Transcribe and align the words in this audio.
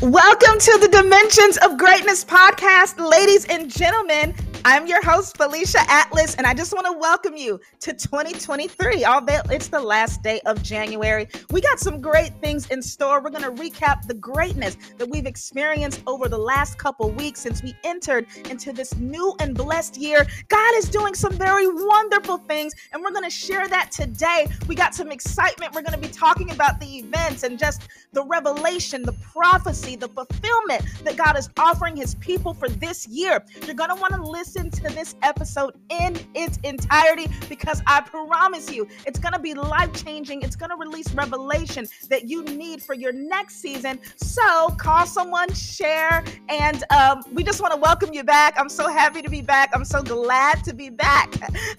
Welcome 0.00 0.60
to 0.60 0.78
the 0.80 0.86
Dimensions 0.86 1.56
of 1.56 1.76
Greatness 1.76 2.24
podcast, 2.24 3.04
ladies 3.04 3.44
and 3.46 3.68
gentlemen. 3.68 4.32
I'm 4.64 4.86
your 4.86 5.02
host, 5.04 5.36
Felicia 5.36 5.78
Atlas, 5.88 6.34
and 6.34 6.46
I 6.46 6.52
just 6.52 6.72
want 6.74 6.86
to 6.86 6.92
welcome 6.92 7.36
you 7.36 7.60
to 7.80 7.92
2023. 7.92 9.04
Although 9.04 9.40
it's 9.50 9.68
the 9.68 9.80
last 9.80 10.22
day 10.22 10.40
of 10.46 10.62
January, 10.62 11.28
we 11.50 11.60
got 11.60 11.78
some 11.78 12.00
great 12.00 12.32
things 12.40 12.66
in 12.66 12.82
store. 12.82 13.22
We're 13.22 13.30
going 13.30 13.44
to 13.44 13.62
recap 13.62 14.06
the 14.06 14.14
greatness 14.14 14.76
that 14.98 15.08
we've 15.08 15.26
experienced 15.26 16.02
over 16.06 16.28
the 16.28 16.38
last 16.38 16.76
couple 16.76 17.10
weeks 17.12 17.40
since 17.40 17.62
we 17.62 17.74
entered 17.84 18.26
into 18.50 18.72
this 18.72 18.96
new 18.96 19.34
and 19.38 19.54
blessed 19.54 19.96
year. 19.96 20.26
God 20.48 20.74
is 20.76 20.88
doing 20.88 21.14
some 21.14 21.32
very 21.32 21.66
wonderful 21.68 22.38
things, 22.38 22.74
and 22.92 23.02
we're 23.02 23.12
going 23.12 23.24
to 23.24 23.30
share 23.30 23.68
that 23.68 23.92
today. 23.92 24.48
We 24.66 24.74
got 24.74 24.94
some 24.94 25.12
excitement. 25.12 25.72
We're 25.74 25.82
going 25.82 26.00
to 26.00 26.08
be 26.08 26.12
talking 26.12 26.50
about 26.50 26.80
the 26.80 26.98
events 26.98 27.44
and 27.44 27.58
just 27.58 27.82
the 28.12 28.24
revelation, 28.24 29.02
the 29.02 29.14
prophecy, 29.32 29.94
the 29.94 30.08
fulfillment 30.08 30.82
that 31.04 31.16
God 31.16 31.38
is 31.38 31.48
offering 31.58 31.96
his 31.96 32.16
people 32.16 32.54
for 32.54 32.68
this 32.68 33.06
year. 33.06 33.44
You're 33.64 33.74
going 33.74 33.90
to 33.90 33.96
want 33.96 34.14
to 34.14 34.22
listen 34.22 34.47
listen 34.48 34.70
to 34.70 34.94
this 34.94 35.14
episode 35.20 35.74
in 35.90 36.18
its 36.34 36.56
entirety 36.64 37.28
because 37.50 37.82
I 37.86 38.00
promise 38.00 38.72
you 38.72 38.88
it's 39.06 39.18
going 39.18 39.34
to 39.34 39.38
be 39.38 39.52
life 39.52 39.92
changing. 39.92 40.40
It's 40.40 40.56
going 40.56 40.70
to 40.70 40.76
release 40.76 41.12
revelation 41.12 41.86
that 42.08 42.30
you 42.30 42.42
need 42.44 42.82
for 42.82 42.94
your 42.94 43.12
next 43.12 43.56
season. 43.56 44.00
So 44.16 44.68
call 44.78 45.04
someone, 45.04 45.52
share, 45.52 46.24
and 46.48 46.82
um, 46.90 47.24
we 47.34 47.44
just 47.44 47.60
want 47.60 47.74
to 47.74 47.78
welcome 47.78 48.14
you 48.14 48.24
back. 48.24 48.54
I'm 48.58 48.70
so 48.70 48.88
happy 48.88 49.20
to 49.20 49.28
be 49.28 49.42
back. 49.42 49.70
I'm 49.74 49.84
so 49.84 50.02
glad 50.02 50.64
to 50.64 50.72
be 50.72 50.88
back. 50.88 51.30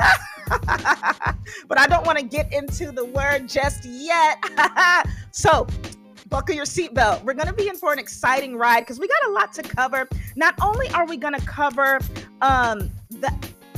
but 1.67 1.79
I 1.79 1.87
don't 1.87 2.05
want 2.05 2.19
to 2.19 2.23
get 2.23 2.53
into 2.53 2.91
the 2.91 3.05
word 3.05 3.49
just 3.49 3.83
yet. 3.83 4.37
so, 5.31 5.65
buckle 6.29 6.55
your 6.55 6.65
seatbelt. 6.65 7.23
We're 7.23 7.33
going 7.33 7.47
to 7.47 7.53
be 7.53 7.67
in 7.67 7.75
for 7.75 7.91
an 7.91 7.99
exciting 7.99 8.55
ride 8.55 8.81
because 8.81 8.99
we 8.99 9.07
got 9.07 9.29
a 9.29 9.31
lot 9.31 9.53
to 9.53 9.63
cover. 9.63 10.07
Not 10.35 10.53
only 10.61 10.87
are 10.89 11.05
we 11.05 11.17
going 11.17 11.33
to 11.33 11.45
cover 11.45 11.99
um, 12.41 12.89
the 13.09 13.31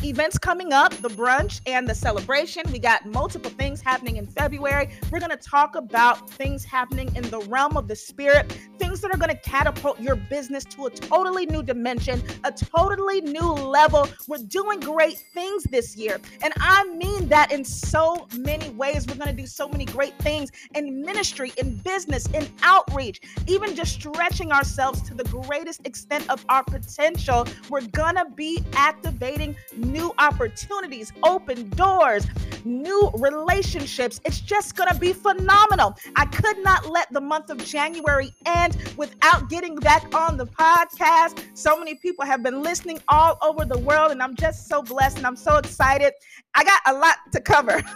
events 0.04 0.38
coming 0.38 0.74
up, 0.74 0.94
the 0.94 1.10
brunch 1.10 1.62
and 1.68 1.88
the 1.88 1.94
celebration. 1.94 2.64
We 2.72 2.80
got 2.80 3.06
multiple 3.06 3.52
things 3.52 3.82
happening 3.82 4.18
in 4.18 4.26
February. 4.26 4.90
We're 5.12 5.20
going 5.20 5.32
to 5.32 5.38
talk 5.38 5.76
about 5.76 6.28
things 6.30 6.64
happening 6.64 7.16
in 7.16 7.30
the 7.30 7.40
realm 7.42 7.78
of 7.78 7.88
the 7.88 7.96
spirit, 7.96 8.52
things 8.80 8.91
that 9.02 9.14
are 9.14 9.18
going 9.18 9.30
to 9.30 9.50
catapult 9.50 10.00
your 10.00 10.16
business 10.16 10.64
to 10.66 10.86
a 10.86 10.90
totally 10.90 11.46
new 11.46 11.64
dimension, 11.64 12.22
a 12.44 12.52
totally 12.52 13.22
new 13.22 13.52
level. 13.52 14.08
We're 14.28 14.38
doing 14.38 14.80
great 14.80 15.18
things 15.34 15.64
this 15.66 15.96
year. 15.96 16.20
And 16.44 16.54
I 16.58 16.86
mean 16.96 17.28
that 17.30 17.52
in 17.52 17.64
so 17.64 18.28
many 18.38 18.70
ways. 18.72 19.08
We're 19.08 19.16
going 19.16 19.36
to 19.36 19.42
do 19.42 19.48
so 19.48 19.68
many 19.68 19.86
great 19.86 20.18
things 20.20 20.52
in 20.76 21.02
ministry, 21.02 21.54
in 21.58 21.76
business, 21.78 22.28
in 22.28 22.48
outreach, 22.64 23.22
even 23.48 23.76
just 23.76 23.94
stretching 23.94 24.52
ourselves 24.52 25.02
to 25.04 25.14
the 25.14 25.24
greatest 25.26 25.86
extent 25.86 26.30
of 26.30 26.46
our 26.50 26.64
potential. 26.64 27.48
We're 27.70 27.88
going 27.88 28.16
to 28.16 28.26
be 28.36 28.64
activating 28.74 29.56
new 29.76 30.14
opportunities, 30.18 31.12
open 31.24 31.70
doors, 31.72 32.26
new 32.66 33.12
relationships. 33.16 34.22
It's 34.26 34.40
just 34.40 34.76
going 34.76 34.90
to 34.90 35.00
be 35.00 35.14
phenomenal. 35.14 35.98
I 36.16 36.26
could 36.26 36.60
not 36.64 36.90
let 36.90 37.12
the 37.12 37.22
month 37.22 37.50
of 37.50 37.64
January 37.66 38.34
end 38.46 38.78
without 38.98 39.50
getting 39.50 39.76
back 39.76 40.14
on 40.14 40.38
the 40.38 40.46
podcast. 40.46 41.44
So 41.54 41.78
many 41.78 41.96
people 41.96 42.26
have 42.26 42.44
been 42.44 42.62
listening 42.62 43.00
all 43.08 43.38
over 43.42 43.66
the 43.66 43.80
world, 43.80 44.12
and 44.12 44.22
I'm 44.22 44.36
just 44.36 44.68
so 44.68 44.82
blessed 44.82 45.18
and 45.18 45.28
I'm 45.28 45.36
so 45.36 45.58
excited. 45.58 46.14
I 46.56 46.64
got 46.64 46.82
a 46.88 46.94
lot 46.94 47.18
to 47.32 47.42
cover. 47.42 47.82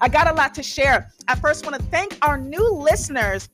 I 0.00 0.08
got 0.10 0.28
a 0.28 0.34
lot 0.34 0.54
to 0.54 0.62
share. 0.62 1.10
I 1.28 1.34
first 1.34 1.64
want 1.66 1.80
to 1.80 1.82
thank 1.88 2.16
our 2.22 2.38
new 2.38 2.72
listeners 2.72 3.48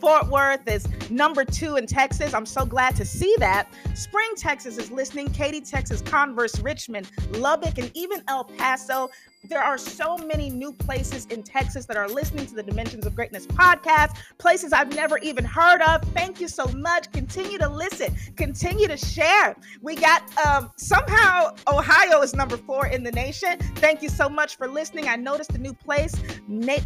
Fort 0.00 0.28
Worth 0.28 0.66
is 0.66 0.88
number 1.10 1.44
two 1.44 1.76
in 1.76 1.86
Texas. 1.86 2.32
I'm 2.32 2.46
so 2.46 2.64
glad 2.64 2.96
to 2.96 3.04
see 3.04 3.34
that. 3.38 3.68
Spring, 3.94 4.30
Texas 4.34 4.78
is 4.78 4.90
listening. 4.90 5.30
Katy, 5.30 5.60
Texas, 5.60 6.00
Converse, 6.00 6.58
Richmond, 6.60 7.10
Lubbock, 7.32 7.78
and 7.78 7.90
even 7.94 8.22
El 8.26 8.44
Paso 8.44 9.10
there 9.48 9.62
are 9.62 9.78
so 9.78 10.18
many 10.18 10.50
new 10.50 10.70
places 10.72 11.24
in 11.26 11.42
Texas 11.42 11.86
that 11.86 11.96
are 11.96 12.08
listening 12.08 12.44
to 12.46 12.54
the 12.54 12.62
Dimensions 12.62 13.06
of 13.06 13.14
Greatness 13.14 13.46
podcast, 13.46 14.16
places 14.36 14.72
I've 14.72 14.94
never 14.94 15.16
even 15.18 15.46
heard 15.46 15.80
of. 15.80 16.02
Thank 16.12 16.40
you 16.40 16.48
so 16.48 16.66
much. 16.66 17.10
Continue 17.12 17.56
to 17.58 17.68
listen, 17.68 18.14
continue 18.36 18.86
to 18.86 18.98
share. 18.98 19.56
We 19.80 19.96
got 19.96 20.22
um, 20.44 20.70
somehow 20.76 21.54
Ohio 21.72 22.20
is 22.20 22.34
number 22.34 22.58
four 22.58 22.88
in 22.88 23.02
the 23.02 23.12
nation. 23.12 23.58
Thank 23.76 24.02
you 24.02 24.10
so 24.10 24.28
much 24.28 24.56
for 24.56 24.68
listening. 24.68 25.08
I 25.08 25.16
noticed 25.16 25.52
a 25.52 25.58
new 25.58 25.72
place 25.72 26.14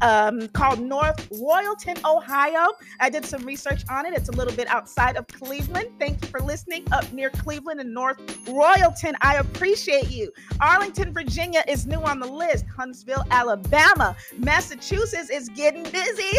um, 0.03 0.47
called 0.48 0.81
North 0.81 1.28
Royalton, 1.31 1.98
Ohio. 2.04 2.69
I 3.00 3.10
did 3.10 3.25
some 3.25 3.43
research 3.44 3.82
on 3.91 4.06
it. 4.06 4.14
It's 4.14 4.28
a 4.28 4.32
little 4.32 4.54
bit 4.54 4.69
outside 4.69 5.16
of 5.16 5.26
Cleveland. 5.26 5.88
Thank 5.98 6.22
you 6.22 6.28
for 6.28 6.38
listening 6.38 6.87
up 6.93 7.12
near 7.12 7.31
Cleveland 7.31 7.81
and 7.81 7.93
North 7.93 8.19
Royalton. 8.47 9.14
I 9.22 9.37
appreciate 9.38 10.10
you. 10.12 10.31
Arlington, 10.60 11.12
Virginia 11.12 11.64
is 11.66 11.84
new 11.84 11.98
on 11.98 12.20
the 12.20 12.26
list 12.28 12.44
list. 12.47 12.65
Huntsville, 12.66 13.25
Alabama. 13.31 14.16
Massachusetts 14.38 15.31
is 15.31 15.49
getting 15.50 15.82
busy. 15.84 16.38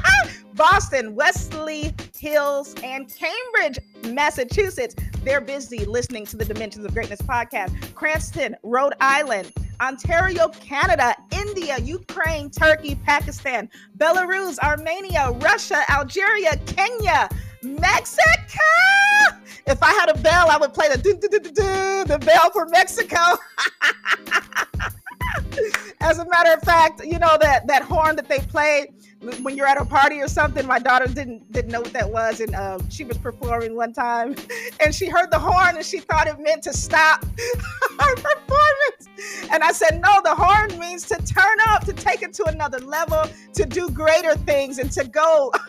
Boston, 0.54 1.14
Wellesley 1.14 1.94
Hills, 2.16 2.74
and 2.82 3.12
Cambridge, 3.12 3.78
Massachusetts. 4.12 4.94
They're 5.22 5.40
busy 5.40 5.84
listening 5.84 6.26
to 6.26 6.36
the 6.36 6.44
Dimensions 6.44 6.84
of 6.84 6.94
Greatness 6.94 7.20
podcast. 7.22 7.94
Cranston, 7.94 8.56
Rhode 8.62 8.94
Island. 9.00 9.52
Ontario, 9.80 10.48
Canada, 10.48 11.14
India, 11.32 11.78
Ukraine, 11.78 12.48
Turkey, 12.48 12.94
Pakistan, 12.94 13.68
Belarus, 13.98 14.58
Armenia, 14.60 15.32
Russia, 15.42 15.82
Algeria, 15.90 16.56
Kenya, 16.64 17.28
Mexico. 17.62 18.22
If 19.66 19.82
I 19.82 19.92
had 19.92 20.08
a 20.08 20.18
bell, 20.18 20.48
I 20.50 20.56
would 20.56 20.72
play 20.72 20.88
the 20.88 20.96
the 20.96 22.18
bell 22.18 22.50
for 22.52 22.66
Mexico. 22.66 23.18
As 26.00 26.18
a 26.18 26.28
matter 26.28 26.52
of 26.52 26.62
fact, 26.62 27.04
you 27.04 27.18
know 27.18 27.36
that 27.40 27.66
that 27.66 27.82
horn 27.82 28.16
that 28.16 28.28
they 28.28 28.38
play 28.38 28.88
when 29.42 29.56
you're 29.56 29.66
at 29.66 29.80
a 29.80 29.84
party 29.84 30.20
or 30.20 30.28
something. 30.28 30.66
My 30.66 30.78
daughter 30.78 31.06
didn't 31.06 31.50
didn't 31.52 31.70
know 31.70 31.80
what 31.80 31.92
that 31.92 32.10
was, 32.10 32.40
and 32.40 32.54
um, 32.54 32.88
she 32.90 33.04
was 33.04 33.18
performing 33.18 33.74
one 33.74 33.92
time, 33.92 34.36
and 34.80 34.94
she 34.94 35.06
heard 35.06 35.30
the 35.30 35.38
horn 35.38 35.76
and 35.76 35.84
she 35.84 36.00
thought 36.00 36.26
it 36.26 36.38
meant 36.38 36.62
to 36.64 36.72
stop 36.72 37.24
her 38.00 38.14
performance. 38.16 39.08
And 39.50 39.62
I 39.62 39.72
said, 39.72 40.00
no, 40.02 40.20
the 40.22 40.34
horn 40.34 40.78
means 40.78 41.06
to 41.08 41.16
turn 41.16 41.56
up, 41.68 41.84
to 41.86 41.92
take 41.92 42.22
it 42.22 42.34
to 42.34 42.44
another 42.44 42.78
level, 42.78 43.24
to 43.54 43.64
do 43.64 43.88
greater 43.90 44.34
things, 44.36 44.78
and 44.78 44.90
to 44.92 45.04
go. 45.04 45.52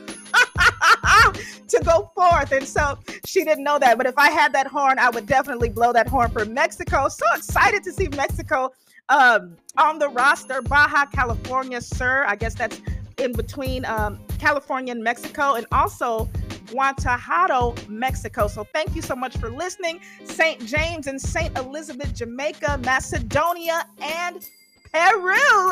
to 1.68 1.80
go 1.84 2.12
forth. 2.16 2.52
And 2.52 2.66
so 2.66 2.98
she 3.26 3.44
didn't 3.44 3.64
know 3.64 3.80
that. 3.80 3.98
But 3.98 4.08
if 4.08 4.18
I 4.18 4.30
had 4.30 4.54
that 4.54 4.68
horn, 4.68 5.00
I 5.00 5.10
would 5.10 5.26
definitely 5.26 5.70
blow 5.70 5.92
that 5.94 6.08
horn 6.08 6.30
for 6.32 6.46
Mexico. 6.46 7.08
So 7.10 7.26
excited 7.36 7.84
to 7.84 7.92
see 7.92 8.08
Mexico 8.10 8.72
um, 9.10 9.56
on 9.78 10.00
the 10.00 10.10
roster, 10.10 10.62
Baja 10.62 11.06
California, 11.06 11.82
Sur. 11.82 12.26
I 12.28 12.36
guess 12.36 12.56
that's 12.56 12.82
in 13.18 13.34
between 13.34 13.86
um, 13.86 14.20
California 14.40 14.92
and 14.92 15.04
Mexico, 15.04 15.56
and 15.56 15.66
also 15.72 16.30
Guanajuato, 16.70 17.76
Mexico. 17.88 18.48
So 18.48 18.66
thank 18.74 18.96
you 18.96 19.02
so 19.02 19.16
much 19.16 19.38
for 19.38 19.50
listening. 19.50 20.02
St. 20.26 20.66
James 20.66 21.08
and 21.08 21.20
St. 21.20 21.58
Elizabeth, 21.58 22.14
Jamaica, 22.14 22.80
Macedonia, 22.84 23.88
and 24.02 24.48
Peru 24.92 25.72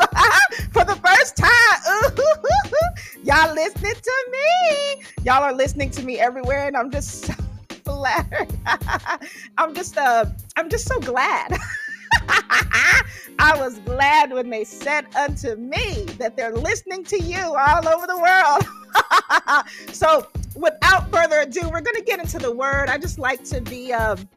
for 0.72 0.84
the 0.84 0.98
first 1.04 1.36
time. 1.36 2.12
Y'all 3.24 3.54
listening 3.54 3.94
to 3.94 4.26
me. 4.30 5.02
Y'all 5.24 5.42
are 5.42 5.54
listening 5.54 5.90
to 5.90 6.02
me 6.02 6.18
everywhere, 6.18 6.66
and 6.66 6.76
I'm 6.76 6.90
just 6.90 7.24
so 7.26 7.34
flattered. 7.84 8.48
I'm 9.58 9.74
just 9.74 9.96
uh 9.98 10.26
I'm 10.56 10.68
just 10.68 10.86
so 10.86 10.98
glad. 11.00 11.56
I 13.38 13.56
was 13.56 13.78
glad 13.80 14.32
when 14.32 14.50
they 14.50 14.64
said 14.64 15.06
unto 15.14 15.56
me 15.56 16.04
that 16.18 16.36
they're 16.36 16.54
listening 16.54 17.04
to 17.04 17.20
you 17.20 17.38
all 17.38 17.88
over 17.88 18.06
the 18.06 18.18
world. 18.18 18.64
so, 19.92 20.26
without 20.54 21.10
further 21.10 21.40
ado, 21.40 21.62
we're 21.68 21.80
going 21.80 21.96
to 21.96 22.04
get 22.04 22.20
into 22.20 22.38
the 22.38 22.52
word. 22.52 22.88
I 22.88 22.98
just 22.98 23.18
like 23.18 23.44
to 23.44 23.60
be. 23.60 23.92
Um, 23.92 24.28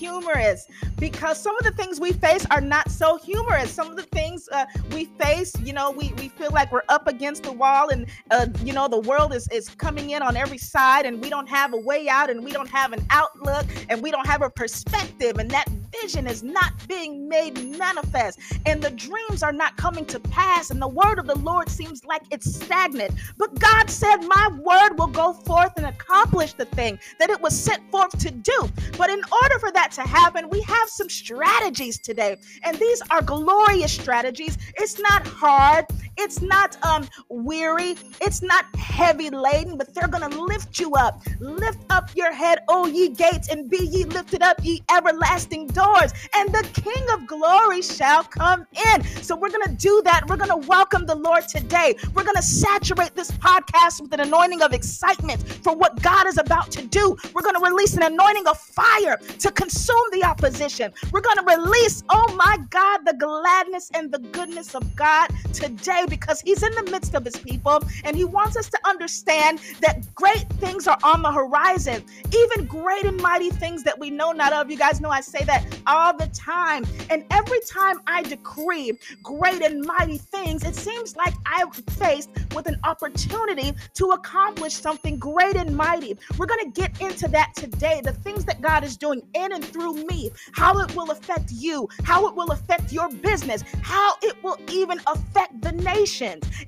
humorous 0.00 0.66
because 0.98 1.38
some 1.40 1.56
of 1.58 1.64
the 1.64 1.72
things 1.72 2.00
we 2.00 2.12
face 2.12 2.46
are 2.50 2.60
not 2.60 2.90
so 2.90 3.18
humorous. 3.18 3.70
Some 3.70 3.90
of 3.90 3.96
the 3.96 4.02
things 4.04 4.48
uh, 4.50 4.64
we 4.92 5.04
face, 5.18 5.52
you 5.60 5.72
know, 5.72 5.90
we, 5.90 6.12
we 6.16 6.28
feel 6.28 6.50
like 6.52 6.72
we're 6.72 6.82
up 6.88 7.06
against 7.06 7.42
the 7.42 7.52
wall 7.52 7.90
and, 7.90 8.06
uh, 8.30 8.46
you 8.64 8.72
know, 8.72 8.88
the 8.88 9.00
world 9.00 9.34
is, 9.34 9.46
is 9.48 9.68
coming 9.68 10.10
in 10.10 10.22
on 10.22 10.36
every 10.36 10.58
side 10.58 11.04
and 11.04 11.20
we 11.20 11.28
don't 11.28 11.48
have 11.48 11.74
a 11.74 11.76
way 11.76 12.08
out 12.08 12.30
and 12.30 12.42
we 12.42 12.50
don't 12.50 12.68
have 12.68 12.92
an 12.92 13.04
outlook 13.10 13.66
and 13.88 14.02
we 14.02 14.10
don't 14.10 14.26
have 14.26 14.42
a 14.42 14.50
perspective 14.50 15.38
and 15.38 15.50
that 15.50 15.66
vision 16.02 16.26
is 16.26 16.42
not 16.42 16.72
being 16.88 17.28
made 17.28 17.78
manifest 17.78 18.38
and 18.66 18.82
the 18.82 18.90
dreams 18.90 19.42
are 19.42 19.52
not 19.52 19.76
coming 19.76 20.04
to 20.06 20.20
pass 20.20 20.70
and 20.70 20.80
the 20.80 20.88
word 20.88 21.18
of 21.18 21.26
the 21.26 21.38
Lord 21.38 21.68
seems 21.68 22.04
like 22.04 22.22
it's 22.30 22.54
stagnant. 22.54 23.12
But 23.38 23.58
God 23.58 23.90
said, 23.90 24.18
My 24.18 24.48
word 24.60 24.98
will 24.98 25.08
go 25.08 25.32
forth 25.32 25.72
and 25.76 25.86
accomplish 25.86 26.52
the 26.54 26.64
thing 26.66 26.98
that 27.18 27.30
it 27.30 27.40
was 27.40 27.58
sent 27.58 27.88
forth 27.90 28.16
to 28.18 28.30
do. 28.30 28.68
But 28.96 29.10
in 29.10 29.20
order 29.42 29.58
for 29.58 29.72
that 29.72 29.92
to 29.92 30.02
happen, 30.02 30.48
we 30.50 30.60
have 30.62 30.88
some 30.88 31.08
strategies 31.08 31.98
today. 31.98 32.36
And 32.64 32.76
these 32.78 33.02
are 33.10 33.22
glorious 33.22 33.92
strategies. 33.92 34.58
It's 34.76 34.98
not 35.00 35.26
hard, 35.26 35.86
It's 36.18 36.42
not 36.42 36.76
um 36.84 37.08
weary. 37.28 37.96
It's 38.20 38.42
not 38.42 38.64
heavy 38.76 39.30
laden, 39.30 39.78
but 39.78 39.94
they're 39.94 40.08
gonna 40.08 40.28
lift 40.28 40.78
you 40.80 40.92
up. 40.94 41.22
Lift 41.40 41.80
up 41.90 42.10
your 42.16 42.32
head, 42.32 42.60
O 42.68 42.86
ye 42.86 43.08
gates, 43.10 43.48
and 43.48 43.70
be 43.70 43.78
ye 43.90 44.04
lifted 44.04 44.42
up, 44.42 44.58
ye 44.62 44.82
everlasting 44.94 45.68
doors, 45.68 46.12
and 46.36 46.52
the 46.54 46.66
King 46.74 47.04
of 47.14 47.26
glory 47.26 47.82
shall 47.82 48.24
come 48.24 48.66
in. 48.94 49.04
So 49.22 49.36
we're 49.36 49.50
gonna 49.50 49.74
do 49.76 50.02
that. 50.04 50.28
We're 50.28 50.36
gonna 50.36 50.56
welcome 50.56 51.06
the 51.06 51.14
Lord 51.16 51.48
today. 51.48 51.96
We're 52.14 52.24
gonna 52.24 52.42
saturate 52.42 53.14
this 53.14 53.30
podcast 53.32 54.02
with 54.02 54.12
an 54.14 54.20
anointing 54.20 54.62
of 54.62 54.72
excitement 54.72 55.42
for 55.64 55.74
what 55.76 56.00
God 56.02 56.26
is 56.26 56.38
about 56.38 56.70
to 56.72 56.82
do. 56.86 57.16
We're 57.34 57.42
gonna 57.42 57.60
release 57.60 57.96
an 57.96 58.02
anointing 58.02 58.46
of 58.46 58.58
fire 58.58 59.18
to 59.40 59.50
consume 59.52 60.04
the 60.12 60.24
opposition. 60.24 60.92
We're 61.12 61.22
gonna 61.22 61.44
release, 61.56 62.02
oh 62.10 62.34
my 62.36 62.58
God, 62.70 63.00
the 63.06 63.14
gladness 63.14 63.90
and 63.94 64.12
the 64.12 64.18
goodness 64.18 64.74
of 64.74 64.94
God 64.96 65.28
today 65.52 65.99
because 66.06 66.40
He's 66.40 66.62
in 66.62 66.72
the 66.72 66.90
midst 66.90 67.14
of 67.14 67.24
His 67.24 67.36
people 67.36 67.82
and 68.04 68.16
He 68.16 68.24
wants 68.24 68.56
us 68.56 68.68
to 68.70 68.78
understand 68.86 69.60
that 69.80 70.02
great 70.14 70.48
things 70.54 70.86
are 70.86 70.98
on 71.02 71.22
the 71.22 71.32
horizon, 71.32 72.04
even 72.34 72.66
great 72.66 73.04
and 73.04 73.20
mighty 73.20 73.50
things 73.50 73.82
that 73.84 73.98
we 73.98 74.10
know 74.10 74.32
not 74.32 74.52
of. 74.52 74.70
You 74.70 74.76
guys 74.78 75.00
know 75.00 75.10
I 75.10 75.20
say 75.20 75.44
that 75.44 75.64
all 75.86 76.16
the 76.16 76.26
time. 76.28 76.84
And 77.10 77.24
every 77.30 77.60
time 77.68 78.00
I 78.06 78.22
decree 78.22 78.92
great 79.22 79.62
and 79.62 79.84
mighty 79.84 80.18
things, 80.18 80.64
it 80.64 80.74
seems 80.76 81.16
like 81.16 81.34
I'm 81.46 81.70
faced 81.70 82.30
with 82.54 82.66
an 82.66 82.76
opportunity 82.84 83.72
to 83.94 84.06
accomplish 84.06 84.74
something 84.74 85.18
great 85.18 85.56
and 85.56 85.76
mighty. 85.76 86.16
We're 86.38 86.46
going 86.46 86.72
to 86.72 86.80
get 86.80 87.00
into 87.00 87.28
that 87.28 87.52
today 87.56 88.00
the 88.04 88.12
things 88.12 88.44
that 88.46 88.60
God 88.60 88.84
is 88.84 88.96
doing 88.96 89.22
in 89.34 89.52
and 89.52 89.64
through 89.64 89.94
me, 90.06 90.30
how 90.52 90.78
it 90.80 90.94
will 90.94 91.10
affect 91.10 91.50
you, 91.52 91.88
how 92.04 92.26
it 92.28 92.34
will 92.34 92.50
affect 92.52 92.92
your 92.92 93.08
business, 93.10 93.62
how 93.82 94.14
it 94.22 94.36
will 94.42 94.58
even 94.70 95.00
affect 95.06 95.60
the 95.60 95.72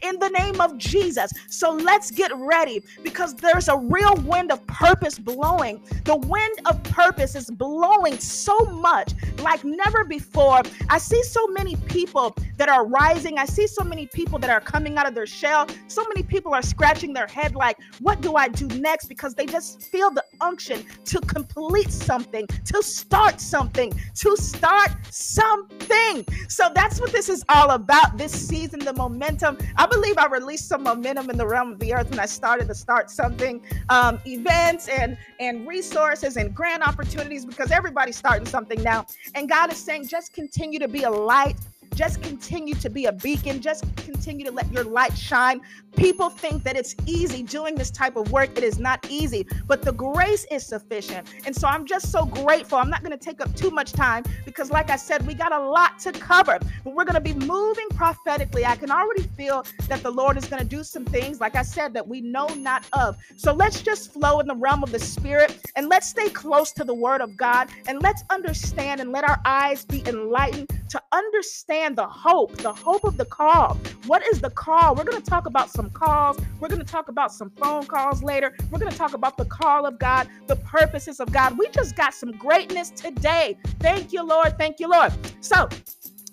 in 0.03 0.19
the 0.19 0.31
name 0.39 0.61
of 0.61 0.79
Jesus. 0.79 1.33
So 1.49 1.73
let's 1.73 2.11
get 2.11 2.33
ready 2.35 2.83
because 3.03 3.35
there's 3.35 3.69
a 3.69 3.77
real 3.77 4.15
wind 4.25 4.51
of 4.51 4.67
purpose 4.67 5.19
blowing. 5.19 5.81
The 6.05 6.17
wind 6.17 6.61
of 6.67 6.83
purpose 6.85 7.35
is 7.35 7.51
blowing 7.51 8.19
so 8.19 8.59
much 8.67 9.13
like 9.39 9.65
never 9.65 10.05
before. 10.05 10.63
I 10.89 10.99
see 10.99 11.23
so 11.23 11.47
many 11.49 11.77
people 11.77 12.35
that 12.57 12.69
are 12.69 12.87
rising. 12.87 13.39
I 13.39 13.45
see 13.45 13.67
so 13.67 13.85
many 13.85 14.07
people 14.07 14.39
that 14.39 14.51
are 14.51 14.61
coming 14.61 14.99
out 14.99 15.07
of 15.07 15.15
their 15.15 15.27
shell. 15.27 15.67
So 15.89 16.05
many 16.09 16.23
people 16.23 16.55
are 16.55 16.63
scratching 16.63 17.13
their 17.13 17.27
head 17.27 17.55
like, 17.55 17.79
what 18.01 18.21
do 18.21 18.37
I 18.37 18.49
do 18.49 18.67
next? 18.81 19.07
Because 19.07 19.35
they 19.35 19.47
just 19.47 19.83
feel 19.83 20.11
the 20.11 20.25
unction 20.41 20.85
to 21.07 21.21
complete 21.21 21.91
something, 21.91 22.47
to 22.67 22.83
start 22.83 23.41
something, 23.41 23.93
to 24.17 24.37
start 24.37 24.91
something. 25.11 26.25
So 26.49 26.71
that's 26.75 27.01
what 27.01 27.13
this 27.13 27.29
is 27.29 27.45
all 27.49 27.71
about 27.71 28.19
this 28.19 28.33
season, 28.33 28.81
the 28.81 28.93
momentum. 28.93 29.59
I 29.77 29.87
believe 29.87 30.19
I 30.19 30.27
released 30.27 30.69
some 30.69 30.83
momentum 30.83 31.31
in 31.31 31.39
the 31.39 31.47
realm 31.47 31.73
of 31.73 31.79
the 31.79 31.95
earth 31.95 32.11
when 32.11 32.21
I 32.21 32.27
started 32.27 32.69
to 32.69 32.75
start 32.75 33.11
something, 33.11 33.61
um, 33.89 34.19
events 34.27 34.89
and 34.89 35.17
and 35.41 35.67
resources 35.67 36.37
and 36.37 36.55
grant 36.55 36.87
opportunities 36.87 37.45
because 37.45 37.71
everybody's 37.71 38.17
starting 38.17 38.47
something 38.47 38.83
now. 38.83 39.07
And 39.35 39.49
God 39.49 39.73
is 39.73 39.79
saying, 39.79 40.09
just 40.09 40.33
continue 40.33 40.79
to 40.79 40.89
be 40.89 41.03
a 41.05 41.11
light 41.11 41.57
just 41.95 42.23
continue 42.23 42.75
to 42.75 42.91
be 42.91 43.07
a 43.07 43.13
beacon. 43.13 43.61
Just 43.61 43.85
continue 43.97 44.45
to 44.47 44.53
let 44.53 44.71
your 44.73 44.85
light 44.85 45.17
shine. 45.17 45.61
People 45.97 46.31
think 46.31 46.65
that 46.65 46.77
it's 46.77 46.95
easy 47.07 47.43
doing 47.43 47.75
this 47.75 47.91
type 47.91 48.17
of 48.17 48.31
work. 48.33 48.57
It 48.57 48.65
is 48.65 48.79
not 48.79 49.07
easy, 49.11 49.47
but 49.67 49.83
the 49.83 49.93
grace 49.93 50.47
is 50.51 50.65
sufficient. 50.65 51.29
And 51.45 51.55
so 51.55 51.69
I'm 51.69 51.85
just 51.85 52.11
so 52.11 52.25
grateful. 52.25 52.79
I'm 52.79 52.89
not 52.89 53.03
going 53.03 53.17
to 53.17 53.23
take 53.23 53.41
up 53.41 53.55
too 53.55 53.71
much 53.71 53.93
time 53.93 54.25
because, 54.45 54.71
like 54.71 54.91
I 54.91 54.97
said, 54.97 55.27
we 55.27 55.35
got 55.35 55.53
a 55.53 55.61
lot 55.61 55.99
to 56.01 56.13
cover, 56.13 56.59
but 56.85 56.95
we're 56.95 57.05
going 57.05 57.15
to 57.15 57.21
be 57.21 57.35
moving 57.35 57.89
prophetically. 57.91 58.65
I 58.65 58.77
can 58.77 58.91
already 58.91 59.23
feel 59.23 59.65
that 59.89 60.03
the 60.03 60.11
Lord 60.11 60.37
is 60.37 60.47
going 60.47 60.63
to 60.63 60.69
do 60.69 60.83
some 60.83 61.05
things, 61.05 61.41
like 61.41 61.57
I 61.57 61.63
said, 61.63 61.93
that 61.95 62.07
we 62.07 62.21
know 62.21 62.47
not 62.47 62.87
of. 62.95 63.17
So 63.37 63.53
let's 63.53 63.83
just 63.83 64.13
flow 64.13 64.41
in 64.41 64.47
the 64.47 64.57
realm 64.57 64.83
of 64.83 64.93
the 64.93 64.99
Spirit 64.99 65.59
and 65.77 65.89
let's 65.89 66.09
stay 66.09 66.31
close 66.31 66.73
to 66.73 66.85
the 66.85 66.95
Word 66.95 67.21
of 67.21 67.37
God 67.37 67.69
and 67.87 68.03
let's 68.03 68.23
understand 68.31 69.01
and 69.01 69.13
let 69.13 69.29
our 69.29 69.41
eyes 69.45 69.85
be 69.85 70.03
enlightened 70.07 70.71
to 70.89 71.03
understand 71.13 71.82
the 71.91 72.07
hope, 72.07 72.57
the 72.59 72.73
hope 72.73 73.03
of 73.05 73.17
the 73.17 73.25
call. 73.25 73.77
What 74.07 74.23
is 74.29 74.41
the 74.41 74.51
call? 74.51 74.95
We're 74.95 75.05
going 75.05 75.21
to 75.21 75.29
talk 75.29 75.47
about 75.47 75.69
some 75.69 75.91
calls. 75.91 76.39
We're 76.61 76.69
going 76.69 76.81
to 76.81 76.87
talk 76.87 77.09
about 77.09 77.33
some 77.33 77.51
phone 77.51 77.85
calls 77.87 78.23
later. 78.23 78.55
We're 78.71 78.79
going 78.79 78.93
to 78.93 78.97
talk 78.97 79.15
about 79.15 79.37
the 79.37 79.45
call 79.47 79.85
of 79.85 79.99
God, 79.99 80.29
the 80.47 80.57
purposes 80.57 81.19
of 81.19 81.33
God. 81.33 81.59
We 81.59 81.69
just 81.71 81.97
got 81.97 82.15
some 82.15 82.31
greatness 82.33 82.91
today. 82.91 83.59
Thank 83.81 84.13
you, 84.13 84.25
Lord. 84.25 84.57
Thank 84.57 84.79
you, 84.79 84.89
Lord. 84.89 85.13
So, 85.41 85.69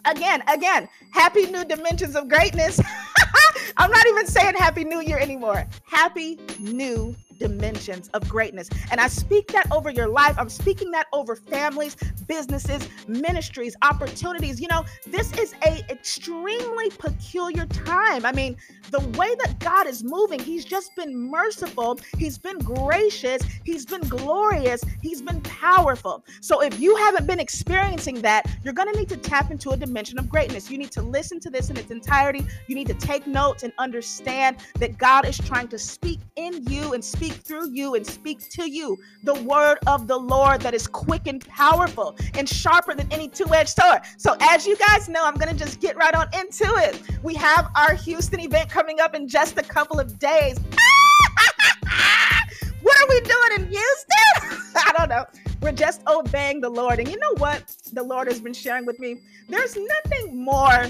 again, 0.06 0.44
again, 0.48 0.88
happy 1.12 1.48
new 1.48 1.66
dimensions 1.66 2.16
of 2.16 2.30
greatness. 2.30 2.80
I'm 3.78 3.90
not 3.90 4.06
even 4.08 4.28
saying 4.28 4.56
happy 4.56 4.84
new 4.84 5.02
year 5.02 5.18
anymore. 5.18 5.66
Happy 5.86 6.40
new 6.60 7.16
dimensions 7.40 8.10
of 8.14 8.28
greatness. 8.30 8.70
And 8.92 9.00
I 9.02 9.08
speak 9.08 9.48
that 9.50 9.72
over 9.72 9.90
your 9.90 10.08
life. 10.08 10.36
I'm 10.38 10.50
speaking 10.50 10.92
that 10.92 11.08
over 11.14 11.36
families, 11.36 11.96
businesses, 12.28 12.88
ministries, 13.08 13.76
opportunities. 13.82 14.60
You 14.60 14.68
know, 14.68 14.86
this 15.08 15.34
is 15.38 15.54
a 15.66 15.80
extremely 15.90 16.90
peculiar 16.92 17.66
time. 17.68 18.26
I 18.26 18.32
mean, 18.32 18.58
the 18.92 19.00
way 19.18 19.34
that 19.44 19.60
God 19.60 19.88
is 19.88 20.04
moving, 20.04 20.40
he's 20.40 20.66
just 20.66 20.96
been 20.96 21.16
merciful, 21.16 22.00
he's 22.18 22.38
been 22.38 22.60
gracious, 22.60 23.42
he's 23.64 23.86
been 23.86 24.02
glorious, 24.02 24.82
he's 25.02 25.22
been 25.22 25.42
powerful. 25.42 26.24
So 26.42 26.62
if 26.62 26.80
you 26.80 26.96
haven't 26.96 27.28
been 27.28 27.40
experiencing 27.40 28.22
that, 28.22 28.46
you're 28.64 28.74
going 28.74 28.92
to 28.92 29.00
need 29.00 29.10
to 29.10 29.18
tap 29.18 29.52
into 29.52 29.72
a 29.72 29.78
dimension 29.78 30.20
of 30.20 30.30
greatness. 30.30 30.70
You 30.70 30.78
need 30.78 30.92
to 30.92 31.02
listen 31.02 31.40
to 31.42 31.50
this 31.50 31.70
in 31.70 31.78
its 31.78 31.92
entirety. 31.92 32.46
You 32.68 32.76
need 32.76 32.88
to 32.88 32.94
take 32.96 33.28
notes 33.28 33.64
and 33.64 33.72
understand 33.78 34.58
that 34.80 34.98
God 34.98 35.28
is 35.28 35.38
trying 35.38 35.68
to 35.70 35.80
speak 35.80 36.20
in 36.36 36.66
you 36.66 36.94
and 36.94 37.04
speak 37.04 37.29
through 37.30 37.72
you 37.72 37.96
and 37.96 38.06
speak 38.06 38.50
to 38.50 38.70
you 38.70 38.98
the 39.24 39.36
word 39.44 39.78
of 39.88 40.08
the 40.08 40.18
Lord 40.18 40.62
that 40.62 40.74
is 40.74 40.88
quick 40.88 41.28
and 41.28 41.46
powerful 41.48 42.16
and 42.36 42.48
sharper 42.48 42.96
than 42.96 43.12
any 43.12 43.28
two 43.28 43.54
edged 43.54 43.70
sword. 43.70 44.02
So, 44.18 44.36
as 44.42 44.66
you 44.66 44.78
guys 44.78 45.10
know, 45.10 45.24
I'm 45.24 45.36
going 45.36 45.52
to 45.52 45.58
just 45.58 45.80
get 45.80 45.96
right 45.96 46.14
on 46.14 46.28
into 46.34 46.66
it. 46.78 47.02
We 47.24 47.34
have 47.36 47.70
our 47.76 47.96
Houston 47.96 48.40
event 48.40 48.70
coming 48.70 49.00
up 49.00 49.16
in 49.16 49.28
just 49.28 49.58
a 49.58 49.64
couple 49.64 50.00
of 50.00 50.20
days. 50.20 50.60
what 52.82 53.00
are 53.00 53.08
we 53.10 53.22
doing 53.22 53.52
in 53.58 53.68
Houston? 53.68 54.62
I 54.76 54.94
don't 54.98 55.10
know. 55.10 55.26
We're 55.62 55.72
just 55.74 56.02
obeying 56.08 56.62
the 56.62 56.70
Lord. 56.70 57.00
And 57.00 57.10
you 57.10 57.18
know 57.18 57.34
what 57.38 57.76
the 57.94 58.04
Lord 58.04 58.28
has 58.28 58.40
been 58.40 58.54
sharing 58.54 58.86
with 58.86 59.00
me? 59.00 59.22
There's 59.50 59.76
nothing 59.76 60.44
more 60.44 60.86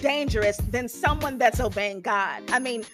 dangerous 0.00 0.56
than 0.70 0.88
someone 0.88 1.38
that's 1.38 1.60
obeying 1.60 2.00
God. 2.00 2.42
I 2.50 2.58
mean, 2.58 2.84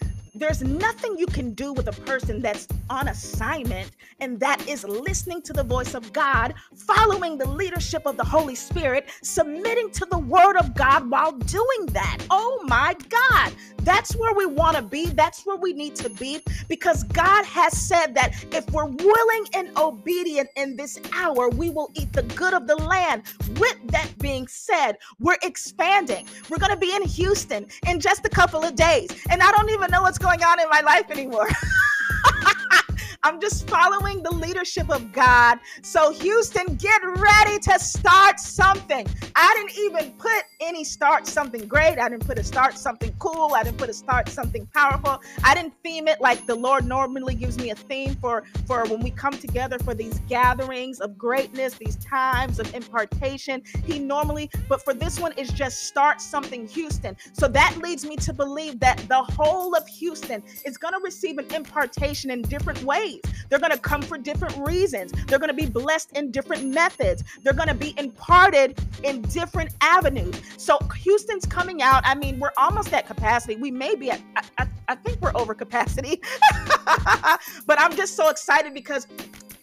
there's 0.40 0.62
nothing 0.62 1.18
you 1.18 1.26
can 1.26 1.52
do 1.52 1.72
with 1.74 1.86
a 1.86 1.92
person 1.92 2.40
that's 2.40 2.66
on 2.88 3.08
assignment 3.08 3.90
and 4.20 4.40
that 4.40 4.66
is 4.66 4.84
listening 4.84 5.42
to 5.42 5.52
the 5.52 5.62
voice 5.62 5.94
of 5.94 6.12
God, 6.14 6.54
following 6.74 7.36
the 7.36 7.46
leadership 7.46 8.02
of 8.06 8.16
the 8.16 8.24
Holy 8.24 8.54
Spirit, 8.54 9.10
submitting 9.22 9.90
to 9.92 10.06
the 10.06 10.18
word 10.18 10.56
of 10.56 10.74
God 10.74 11.08
while 11.10 11.32
doing 11.32 11.86
that. 11.92 12.18
Oh 12.30 12.64
my 12.66 12.96
God. 13.10 13.52
That's 13.82 14.14
where 14.16 14.34
we 14.34 14.46
want 14.46 14.76
to 14.76 14.82
be. 14.82 15.06
That's 15.06 15.44
where 15.46 15.56
we 15.56 15.72
need 15.72 15.96
to 15.96 16.10
be 16.10 16.40
because 16.68 17.04
God 17.04 17.44
has 17.44 17.76
said 17.76 18.14
that 18.14 18.32
if 18.52 18.70
we're 18.70 18.86
willing 18.86 19.46
and 19.54 19.70
obedient 19.78 20.48
in 20.56 20.76
this 20.76 21.00
hour, 21.14 21.48
we 21.48 21.70
will 21.70 21.90
eat 21.94 22.12
the 22.12 22.22
good 22.22 22.54
of 22.54 22.66
the 22.66 22.76
land. 22.76 23.22
With 23.58 23.76
that 23.88 24.08
being 24.18 24.46
said, 24.46 24.96
we're 25.18 25.38
expanding. 25.42 26.26
We're 26.48 26.58
going 26.58 26.72
to 26.72 26.78
be 26.78 26.94
in 26.94 27.02
Houston 27.02 27.66
in 27.86 28.00
just 28.00 28.24
a 28.24 28.28
couple 28.28 28.64
of 28.64 28.74
days. 28.74 29.10
And 29.30 29.42
I 29.42 29.50
don't 29.52 29.70
even 29.70 29.90
know 29.90 30.02
what's 30.02 30.18
going 30.18 30.29
on 30.38 30.60
in 30.60 30.68
my 30.68 30.80
life 30.80 31.10
anymore. 31.10 31.48
I'm 33.22 33.38
just 33.38 33.68
following 33.68 34.22
the 34.22 34.30
leadership 34.32 34.88
of 34.88 35.12
God. 35.12 35.58
So, 35.82 36.10
Houston, 36.10 36.76
get 36.76 37.02
ready 37.04 37.58
to 37.58 37.78
start 37.78 38.40
something. 38.40 39.06
I 39.36 39.54
didn't 39.56 39.78
even 39.78 40.12
put 40.12 40.44
any 40.60 40.84
start 40.84 41.26
something 41.26 41.68
great. 41.68 41.98
I 41.98 42.08
didn't 42.08 42.26
put 42.26 42.38
a 42.38 42.44
start 42.44 42.78
something 42.78 43.14
cool. 43.18 43.52
I 43.54 43.62
didn't 43.62 43.76
put 43.76 43.90
a 43.90 43.92
start 43.92 44.30
something 44.30 44.66
powerful. 44.74 45.20
I 45.44 45.54
didn't 45.54 45.74
theme 45.82 46.08
it 46.08 46.22
like 46.22 46.46
the 46.46 46.54
Lord 46.54 46.86
normally 46.86 47.34
gives 47.34 47.58
me 47.58 47.70
a 47.70 47.74
theme 47.74 48.14
for 48.16 48.44
for 48.66 48.84
when 48.86 49.00
we 49.00 49.10
come 49.10 49.36
together 49.36 49.78
for 49.80 49.92
these 49.92 50.18
gatherings 50.20 51.00
of 51.00 51.18
greatness, 51.18 51.74
these 51.74 51.96
times 51.96 52.58
of 52.58 52.74
impartation. 52.74 53.62
He 53.84 53.98
normally, 53.98 54.50
but 54.66 54.82
for 54.82 54.94
this 54.94 55.20
one 55.20 55.32
is 55.32 55.50
just 55.50 55.84
start 55.84 56.22
something 56.22 56.66
Houston. 56.68 57.16
So 57.34 57.48
that 57.48 57.76
leads 57.82 58.06
me 58.06 58.16
to 58.16 58.32
believe 58.32 58.80
that 58.80 58.96
the 59.08 59.22
whole 59.22 59.74
of 59.74 59.86
Houston 59.86 60.42
is 60.64 60.78
going 60.78 60.94
to 60.94 61.00
receive 61.04 61.36
an 61.36 61.52
impartation 61.54 62.30
in 62.30 62.40
different 62.42 62.82
ways 62.82 63.09
They're 63.48 63.58
going 63.58 63.72
to 63.72 63.78
come 63.78 64.02
for 64.02 64.16
different 64.16 64.56
reasons. 64.58 65.12
They're 65.26 65.38
going 65.38 65.50
to 65.50 65.54
be 65.54 65.66
blessed 65.66 66.12
in 66.16 66.30
different 66.30 66.66
methods. 66.66 67.24
They're 67.42 67.52
going 67.52 67.68
to 67.68 67.74
be 67.74 67.94
imparted 67.98 68.78
in 69.02 69.22
different 69.22 69.74
avenues. 69.80 70.40
So 70.56 70.78
Houston's 71.02 71.46
coming 71.46 71.82
out. 71.82 72.02
I 72.04 72.14
mean, 72.14 72.38
we're 72.38 72.52
almost 72.56 72.92
at 72.92 73.06
capacity. 73.06 73.56
We 73.56 73.70
may 73.70 73.94
be 73.94 74.10
at, 74.10 74.20
I, 74.36 74.42
I, 74.58 74.68
I 74.88 74.94
think 74.94 75.20
we're 75.20 75.36
over 75.36 75.54
capacity. 75.54 76.20
but 77.66 77.80
I'm 77.80 77.96
just 77.96 78.16
so 78.16 78.28
excited 78.28 78.74
because 78.74 79.06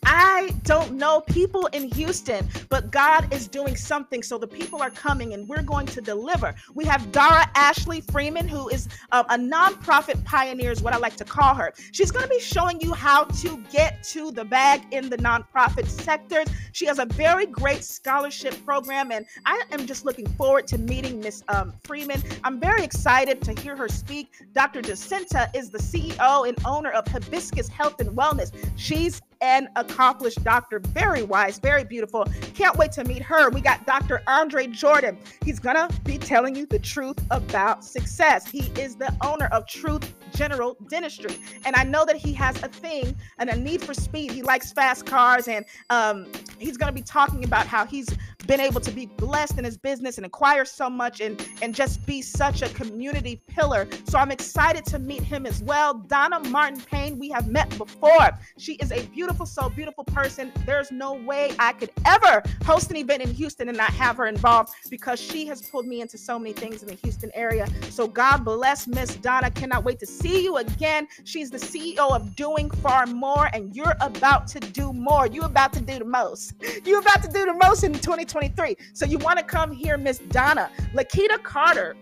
I 0.10 0.54
don't 0.64 0.94
know 0.94 1.20
people 1.20 1.66
in 1.74 1.92
Houston, 1.92 2.48
but 2.70 2.92
God 2.92 3.34
is 3.34 3.46
doing 3.46 3.76
something. 3.76 4.24
So 4.24 4.38
the 4.38 4.48
people 4.48 4.82
are 4.82 4.90
coming 4.90 5.34
and 5.34 5.46
we're 5.50 5.62
going 5.62 5.86
to 5.88 6.00
deliver. 6.00 6.56
We 6.74 6.86
have 6.86 7.12
Dara 7.12 7.46
Ashley 7.56 8.00
Freeman, 8.00 8.48
who 8.48 8.70
is 8.70 8.88
a, 9.12 9.38
nonprofit 9.38 10.24
pioneer, 10.24 10.72
is 10.72 10.82
what 10.82 10.94
I 10.94 10.98
like 10.98 11.18
to 11.18 11.26
call 11.26 11.54
her. 11.56 11.74
She's 11.92 12.10
going 12.10 12.24
to 12.24 12.30
be 12.30 12.40
showing 12.40 12.80
you 12.80 12.94
how 12.94 13.26
to 13.26 13.62
get 13.70 14.02
to 14.04 14.32
the 14.32 14.46
bag 14.46 14.82
in 14.92 15.10
the 15.10 15.18
nonprofit 15.18 15.88
sectors. 15.88 16.48
She 16.72 16.86
has 16.86 17.00
a 17.00 17.06
very 17.06 17.46
great 17.46 17.84
scholarship 17.84 18.56
program, 18.64 19.12
and 19.12 19.26
I 19.46 19.62
am 19.72 19.86
just 19.86 20.06
looking 20.06 20.28
forward 20.36 20.68
to 20.68 20.78
meeting 20.78 21.20
Miss 21.20 21.44
um, 21.50 21.74
Freeman. 21.84 22.24
I'm 22.46 22.62
very 22.62 22.84
excited 22.84 23.42
to 23.42 23.60
hear 23.60 23.76
her 23.76 23.90
speak. 23.90 24.30
Dr. 24.54 24.82
Jacinta 24.82 25.50
is 25.54 25.70
the 25.70 25.80
CEO 25.80 26.48
and 26.48 26.58
owner 26.66 26.92
of 26.92 27.06
Hibiscus 27.08 27.68
Health 27.68 28.00
and 28.00 28.12
Wellness. 28.12 28.54
She's 28.78 29.22
an 29.42 29.70
accomplished 29.76 30.44
doctor, 30.44 30.80
very 30.80 31.24
wise, 31.24 31.60
very 31.60 31.84
beautiful. 31.84 32.26
Can't 32.54 32.76
wait 32.78 32.92
to 32.94 33.04
meet 33.04 33.22
her. 33.22 33.50
We 33.50 33.62
got 33.62 33.86
Dr. 33.86 34.22
Andre 34.28 34.68
Jordan. 34.68 35.18
He's 35.44 35.60
gonna 35.60 35.90
be 36.04 36.18
telling 36.18 36.56
you 36.56 36.66
the 36.66 36.80
truth 36.80 37.18
about 37.32 37.84
success. 37.84 38.48
He 38.48 38.72
is 38.80 38.96
the 38.96 39.16
owner 39.24 39.48
of 39.48 39.68
Truth 39.68 40.14
General 40.34 40.78
Dentistry, 40.90 41.38
and 41.66 41.76
I 41.76 41.84
know 41.84 42.06
that 42.06 42.16
he 42.16 42.34
has 42.34 42.62
a 42.64 42.68
thing 42.68 43.16
and 43.38 43.50
a 43.50 43.56
need 43.56 43.82
for 43.84 43.94
speed. 43.94 44.32
He 44.32 44.42
likes 44.42 44.72
fast 44.72 45.06
cars, 45.06 45.48
and 45.48 45.66
um, 45.90 46.28
he's 46.60 46.78
gonna 46.78 46.92
be 46.92 47.02
talking 47.02 47.44
about 47.44 47.68
how 47.68 47.86
he's 47.86 48.08
been 48.48 48.60
able 48.60 48.82
to 48.82 48.92
be 48.92 49.06
blessed 49.06 49.58
in 49.58 49.66
his 49.66 49.78
business 49.78 50.18
and 50.18 50.26
acquire 50.26 50.66
so 50.66 50.90
much 50.90 51.20
and 51.22 51.46
and 51.62 51.76
just 51.76 52.06
be 52.06 52.22
such 52.22 52.62
a 52.62 52.70
community 52.70 53.42
pillar. 53.48 53.88
So 54.06 54.18
I'm 54.18 54.32
excited 54.32 54.86
to 54.86 55.00
meet 55.00 55.22
him 55.22 55.46
as 55.46 55.62
well. 55.62 55.94
Donna 55.94 56.40
Martin 56.50 56.82
Payne, 56.82 57.20
we 57.20 57.30
have 57.30 57.48
met 57.48 57.70
before. 57.78 58.30
She 58.58 58.76
is 58.76 58.92
a 58.92 59.06
beautiful 59.08 59.46
soul, 59.46 59.70
beautiful 59.70 60.04
person. 60.06 60.52
There's 60.66 60.92
no 60.92 61.14
way 61.14 61.54
I 61.60 61.74
could 61.74 61.92
ever 62.06 62.42
host 62.66 62.90
an 62.90 62.98
event 62.98 63.22
in 63.22 63.34
Houston 63.34 63.68
and 63.68 63.78
not 63.78 63.92
have 63.92 64.18
her 64.18 64.28
involved 64.28 64.74
because 64.90 65.20
she 65.20 65.46
has 65.48 65.62
pulled 65.70 65.86
me 65.86 66.02
into 66.02 66.18
so 66.18 66.40
many 66.40 66.54
things 66.54 66.82
in 66.82 66.88
the 66.88 66.96
Houston 66.96 67.32
area. 67.34 67.68
So 67.90 68.08
God 68.08 68.46
bless 68.46 68.88
Miss 68.88 69.16
Donna. 69.18 69.52
Cannot 69.52 69.84
wait 69.84 70.00
to 70.00 70.06
see 70.06 70.44
you 70.44 70.58
again. 70.58 71.08
She's 71.26 71.50
the 71.50 71.58
CEO 71.58 72.16
of 72.16 72.36
Doing 72.36 72.70
Far 72.70 73.06
More, 73.08 73.50
and 73.54 73.76
you're 73.76 73.96
about 74.00 74.48
to 74.48 74.60
do 74.60 74.94
more. 74.94 75.28
You're 75.28 75.46
about 75.46 75.74
to 75.74 75.82
do 75.82 76.00
the 76.00 76.06
most. 76.06 76.54
You're 76.86 77.00
about 77.00 77.22
to 77.24 77.30
do 77.30 77.46
the 77.46 77.54
most 77.54 77.84
in 77.84 77.94
2020. 77.94 78.37
2023. 78.40 78.78
So 78.94 79.06
you 79.06 79.18
want 79.18 79.40
to 79.40 79.46
come 79.46 79.72
here, 79.72 79.98
Miss 79.98 80.20
Donna. 80.20 80.70
Lakita 80.94 81.42
Carter, 81.44 81.96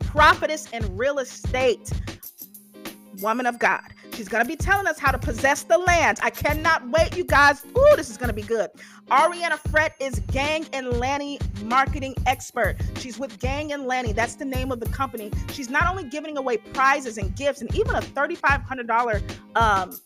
prophetess 0.00 0.70
in 0.70 0.96
real 0.96 1.18
estate, 1.18 1.92
woman 3.20 3.46
of 3.46 3.58
God. 3.58 3.82
She's 4.14 4.28
going 4.28 4.44
to 4.44 4.48
be 4.48 4.56
telling 4.56 4.86
us 4.86 4.98
how 4.98 5.12
to 5.12 5.18
possess 5.18 5.62
the 5.62 5.78
land. 5.78 6.18
I 6.22 6.30
cannot 6.30 6.86
wait, 6.90 7.16
you 7.16 7.24
guys. 7.24 7.64
Ooh, 7.64 7.96
this 7.96 8.10
is 8.10 8.16
going 8.16 8.28
to 8.28 8.34
be 8.34 8.42
good. 8.42 8.68
Ariana 9.10 9.58
Fret 9.70 9.94
is 9.98 10.20
Gang 10.30 10.66
and 10.72 10.98
Lanny 10.98 11.38
marketing 11.64 12.14
expert. 12.26 12.76
She's 12.96 13.18
with 13.18 13.38
Gang 13.38 13.72
and 13.72 13.86
Lanny. 13.86 14.12
That's 14.12 14.34
the 14.34 14.44
name 14.44 14.70
of 14.70 14.80
the 14.80 14.88
company. 14.90 15.30
She's 15.52 15.70
not 15.70 15.88
only 15.88 16.04
giving 16.04 16.36
away 16.36 16.58
prizes 16.58 17.16
and 17.16 17.34
gifts 17.34 17.60
and 17.62 17.74
even 17.74 17.94
a 17.94 18.00
$3,500 18.00 19.22
um, 19.56 19.98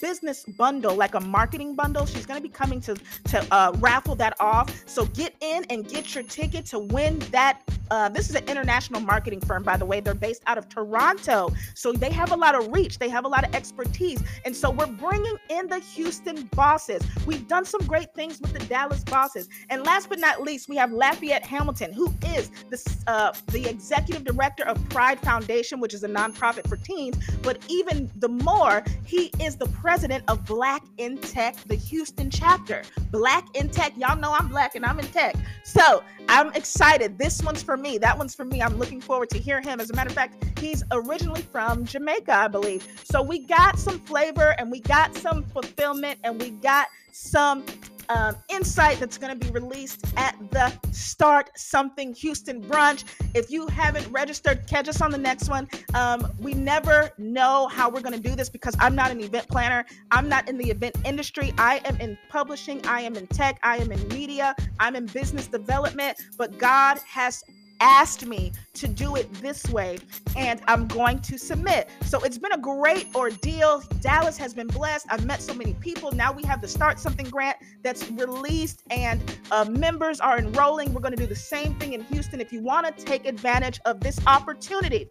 business 0.00 0.44
bundle, 0.44 0.94
like 0.94 1.14
a 1.14 1.20
marketing 1.20 1.74
bundle. 1.74 2.06
She's 2.06 2.26
going 2.26 2.40
to 2.40 2.42
be 2.42 2.52
coming 2.52 2.80
to 2.82 2.94
to 3.24 3.46
uh, 3.50 3.72
raffle 3.78 4.14
that 4.16 4.36
off. 4.40 4.74
So 4.86 5.06
get 5.06 5.34
in 5.40 5.64
and 5.70 5.88
get 5.88 6.14
your 6.14 6.24
ticket 6.24 6.66
to 6.66 6.78
win 6.78 7.18
that. 7.30 7.62
Uh, 7.90 8.06
this 8.08 8.28
is 8.28 8.36
an 8.36 8.46
international 8.46 9.00
marketing 9.00 9.40
firm, 9.40 9.62
by 9.62 9.76
the 9.76 9.84
way. 9.86 10.00
They're 10.00 10.14
based 10.14 10.42
out 10.46 10.58
of 10.58 10.68
Toronto, 10.68 11.50
so 11.74 11.90
they 11.90 12.10
have 12.10 12.32
a 12.32 12.36
lot 12.36 12.54
of 12.54 12.70
reach. 12.70 12.98
They 12.98 13.08
have 13.08 13.24
a 13.24 13.28
lot 13.28 13.48
of 13.48 13.54
expertise, 13.54 14.22
and 14.44 14.54
so 14.54 14.70
we're 14.70 14.86
bringing 14.86 15.36
in 15.48 15.68
the 15.68 15.78
Houston 15.78 16.44
bosses. 16.52 17.02
We've 17.24 17.48
done 17.48 17.64
some 17.64 17.80
great 17.86 18.12
things 18.12 18.40
with 18.42 18.52
the 18.52 18.58
Dallas 18.66 19.02
bosses, 19.04 19.48
and 19.70 19.84
last 19.84 20.10
but 20.10 20.18
not 20.18 20.42
least, 20.42 20.68
we 20.68 20.76
have 20.76 20.92
Lafayette 20.92 21.46
Hamilton, 21.46 21.92
who 21.92 22.12
is 22.26 22.50
the 22.68 22.78
uh, 23.06 23.32
the 23.52 23.66
executive 23.66 24.24
director 24.24 24.64
of 24.64 24.76
Pride 24.90 25.18
Foundation, 25.20 25.80
which 25.80 25.94
is 25.94 26.04
a 26.04 26.08
nonprofit 26.08 26.68
for 26.68 26.76
teens. 26.76 27.16
But 27.42 27.64
even 27.68 28.10
the 28.16 28.28
more, 28.28 28.84
he 29.06 29.30
is 29.40 29.56
the 29.56 29.66
president 29.80 30.24
of 30.28 30.44
Black 30.44 30.82
in 30.98 31.18
Tech, 31.18 31.56
the 31.66 31.74
Houston 31.74 32.30
chapter. 32.30 32.82
Black 33.10 33.46
in 33.54 33.68
Tech, 33.68 33.92
y'all 33.96 34.16
know 34.16 34.32
I'm 34.32 34.48
black 34.48 34.74
and 34.74 34.84
I'm 34.84 34.98
in 34.98 35.06
tech. 35.06 35.36
So 35.64 36.02
I'm 36.28 36.52
excited. 36.54 37.18
This 37.18 37.42
one's 37.42 37.62
for 37.62 37.76
me. 37.76 37.98
That 37.98 38.18
one's 38.18 38.34
for 38.34 38.44
me. 38.44 38.60
I'm 38.60 38.76
looking 38.76 39.00
forward 39.00 39.30
to 39.30 39.38
hear 39.38 39.60
him. 39.60 39.80
As 39.80 39.90
a 39.90 39.94
matter 39.94 40.08
of 40.08 40.14
fact, 40.14 40.58
he's 40.58 40.82
originally 40.92 41.42
from 41.42 41.84
Jamaica, 41.84 42.34
I 42.34 42.48
believe. 42.48 42.86
So 43.04 43.22
we 43.22 43.40
got 43.40 43.78
some 43.78 44.00
flavor 44.00 44.54
and 44.58 44.70
we 44.70 44.80
got 44.80 45.14
some 45.16 45.44
fulfillment 45.44 46.18
and 46.24 46.40
we 46.40 46.50
got 46.50 46.88
some 47.12 47.64
um, 48.08 48.36
insight 48.48 48.98
that's 49.00 49.18
going 49.18 49.38
to 49.38 49.46
be 49.46 49.52
released 49.52 50.04
at 50.16 50.36
the 50.50 50.72
Start 50.92 51.50
Something 51.56 52.14
Houston 52.14 52.62
brunch. 52.62 53.04
If 53.34 53.50
you 53.50 53.66
haven't 53.68 54.10
registered, 54.10 54.66
catch 54.66 54.88
us 54.88 55.00
on 55.00 55.10
the 55.10 55.18
next 55.18 55.48
one. 55.48 55.68
Um, 55.94 56.32
we 56.40 56.54
never 56.54 57.10
know 57.18 57.68
how 57.68 57.88
we're 57.90 58.00
going 58.00 58.14
to 58.14 58.28
do 58.28 58.34
this 58.34 58.48
because 58.48 58.74
I'm 58.78 58.94
not 58.94 59.10
an 59.10 59.20
event 59.20 59.48
planner. 59.48 59.84
I'm 60.10 60.28
not 60.28 60.48
in 60.48 60.58
the 60.58 60.70
event 60.70 60.96
industry. 61.04 61.52
I 61.58 61.80
am 61.84 61.96
in 62.00 62.18
publishing. 62.28 62.84
I 62.86 63.02
am 63.02 63.16
in 63.16 63.26
tech. 63.28 63.58
I 63.62 63.76
am 63.78 63.92
in 63.92 64.08
media. 64.08 64.54
I'm 64.80 64.96
in 64.96 65.06
business 65.06 65.46
development. 65.46 66.18
But 66.36 66.58
God 66.58 66.98
has 67.06 67.44
asked 67.80 68.26
me 68.26 68.52
to 68.74 68.88
do 68.88 69.16
it 69.16 69.32
this 69.34 69.68
way, 69.70 69.98
and 70.36 70.60
I'm 70.68 70.86
going 70.86 71.20
to 71.20 71.38
submit. 71.38 71.88
So 72.02 72.20
it's 72.20 72.38
been 72.38 72.52
a 72.52 72.58
great 72.58 73.08
ordeal. 73.14 73.82
Dallas 74.00 74.36
has 74.38 74.54
been 74.54 74.66
blessed. 74.68 75.06
I've 75.10 75.24
met 75.24 75.42
so 75.42 75.54
many 75.54 75.74
people. 75.74 76.12
Now 76.12 76.32
we 76.32 76.42
have 76.44 76.60
the 76.60 76.68
Start 76.68 76.98
Something 76.98 77.28
grant 77.28 77.56
that's 77.82 78.10
released, 78.10 78.82
and 78.90 79.22
uh, 79.50 79.64
members 79.64 80.20
are 80.20 80.38
enrolling. 80.38 80.92
We're 80.92 81.00
going 81.00 81.16
to 81.16 81.22
do 81.22 81.26
the 81.26 81.36
same 81.36 81.74
thing 81.76 81.92
in 81.92 82.02
Houston. 82.04 82.40
If 82.40 82.52
you 82.52 82.62
want 82.62 82.96
to 82.96 83.04
take 83.04 83.26
advantage 83.26 83.80
of 83.84 84.00
this 84.00 84.18
opportunity, 84.26 85.10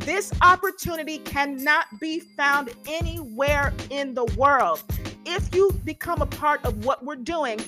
this 0.00 0.32
opportunity 0.42 1.18
cannot 1.18 1.86
be 2.00 2.20
found 2.20 2.70
anywhere 2.86 3.72
in 3.90 4.14
the 4.14 4.24
world. 4.36 4.82
If 5.26 5.54
you 5.54 5.72
become 5.84 6.22
a 6.22 6.26
part 6.26 6.64
of 6.64 6.84
what 6.84 7.04
we're 7.04 7.16
doing, 7.16 7.60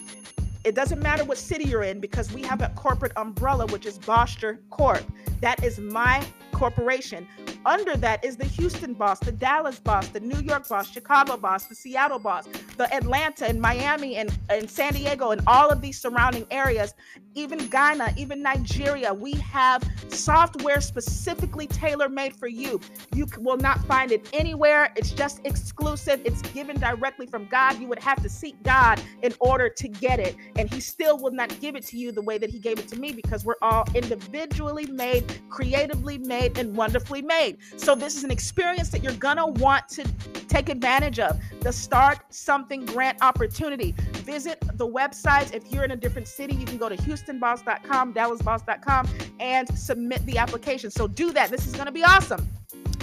it 0.64 0.74
doesn't 0.74 1.02
matter 1.02 1.24
what 1.24 1.38
city 1.38 1.64
you're 1.64 1.84
in 1.84 2.00
because 2.00 2.32
we 2.32 2.42
have 2.42 2.60
a 2.60 2.68
corporate 2.76 3.12
umbrella, 3.16 3.66
which 3.66 3.86
is 3.86 3.98
Boster 3.98 4.60
Corp. 4.70 5.02
That 5.40 5.62
is 5.64 5.78
my 5.78 6.24
corporation. 6.52 7.26
Under 7.66 7.96
that 7.96 8.24
is 8.24 8.36
the 8.36 8.44
Houston 8.44 8.94
boss, 8.94 9.18
the 9.20 9.32
Dallas 9.32 9.78
boss, 9.78 10.08
the 10.08 10.20
New 10.20 10.40
York 10.40 10.68
boss, 10.68 10.90
Chicago 10.90 11.36
boss, 11.36 11.64
the 11.66 11.74
Seattle 11.74 12.18
boss, 12.18 12.46
the 12.76 12.92
Atlanta 12.94 13.46
and 13.46 13.60
Miami 13.60 14.16
and, 14.16 14.36
and 14.48 14.70
San 14.70 14.94
Diego 14.94 15.30
and 15.30 15.42
all 15.46 15.68
of 15.68 15.80
these 15.82 16.00
surrounding 16.00 16.46
areas, 16.50 16.94
even 17.34 17.58
Ghana, 17.68 18.14
even 18.16 18.42
Nigeria. 18.42 19.12
We 19.12 19.32
have 19.34 19.82
software 20.08 20.80
specifically 20.80 21.66
tailor 21.66 22.08
made 22.08 22.34
for 22.34 22.48
you. 22.48 22.80
You 23.14 23.26
will 23.38 23.58
not 23.58 23.84
find 23.86 24.10
it 24.12 24.28
anywhere. 24.32 24.92
It's 24.96 25.10
just 25.10 25.40
exclusive. 25.44 26.20
It's 26.24 26.42
given 26.52 26.78
directly 26.80 27.26
from 27.26 27.46
God. 27.46 27.78
You 27.78 27.88
would 27.88 27.98
have 28.00 28.22
to 28.22 28.28
seek 28.28 28.60
God 28.62 29.00
in 29.22 29.34
order 29.40 29.68
to 29.68 29.88
get 29.88 30.18
it. 30.18 30.36
And 30.56 30.72
He 30.72 30.80
still 30.80 31.18
will 31.18 31.32
not 31.32 31.58
give 31.60 31.76
it 31.76 31.86
to 31.86 31.98
you 31.98 32.12
the 32.12 32.22
way 32.22 32.38
that 32.38 32.50
He 32.50 32.58
gave 32.58 32.78
it 32.78 32.88
to 32.88 32.98
me 32.98 33.12
because 33.12 33.44
we're 33.44 33.60
all 33.62 33.84
individually 33.94 34.86
made, 34.86 35.29
creatively 35.48 36.18
made, 36.18 36.58
and 36.58 36.76
wonderfully 36.76 37.22
made. 37.22 37.58
So 37.76 37.94
this 37.94 38.16
is 38.16 38.24
an 38.24 38.30
experience 38.30 38.88
that 38.90 39.02
you're 39.02 39.12
gonna 39.14 39.46
want 39.46 39.88
to 39.90 40.04
take 40.48 40.68
advantage 40.68 41.18
of. 41.18 41.40
The 41.60 41.72
Start 41.72 42.18
Something 42.30 42.84
Grant 42.86 43.18
Opportunity. 43.22 43.94
Visit 44.24 44.58
the 44.74 44.86
websites. 44.86 45.52
If 45.54 45.70
you're 45.72 45.84
in 45.84 45.90
a 45.92 45.96
different 45.96 46.28
city, 46.28 46.54
you 46.54 46.66
can 46.66 46.78
go 46.78 46.88
to 46.88 46.96
HoustonBoss.com, 46.96 48.14
DallasBoss.com, 48.14 49.08
and 49.38 49.78
submit 49.78 50.24
the 50.26 50.38
application. 50.38 50.90
So 50.90 51.06
do 51.06 51.32
that. 51.32 51.50
This 51.50 51.66
is 51.66 51.74
gonna 51.74 51.92
be 51.92 52.04
awesome. 52.04 52.48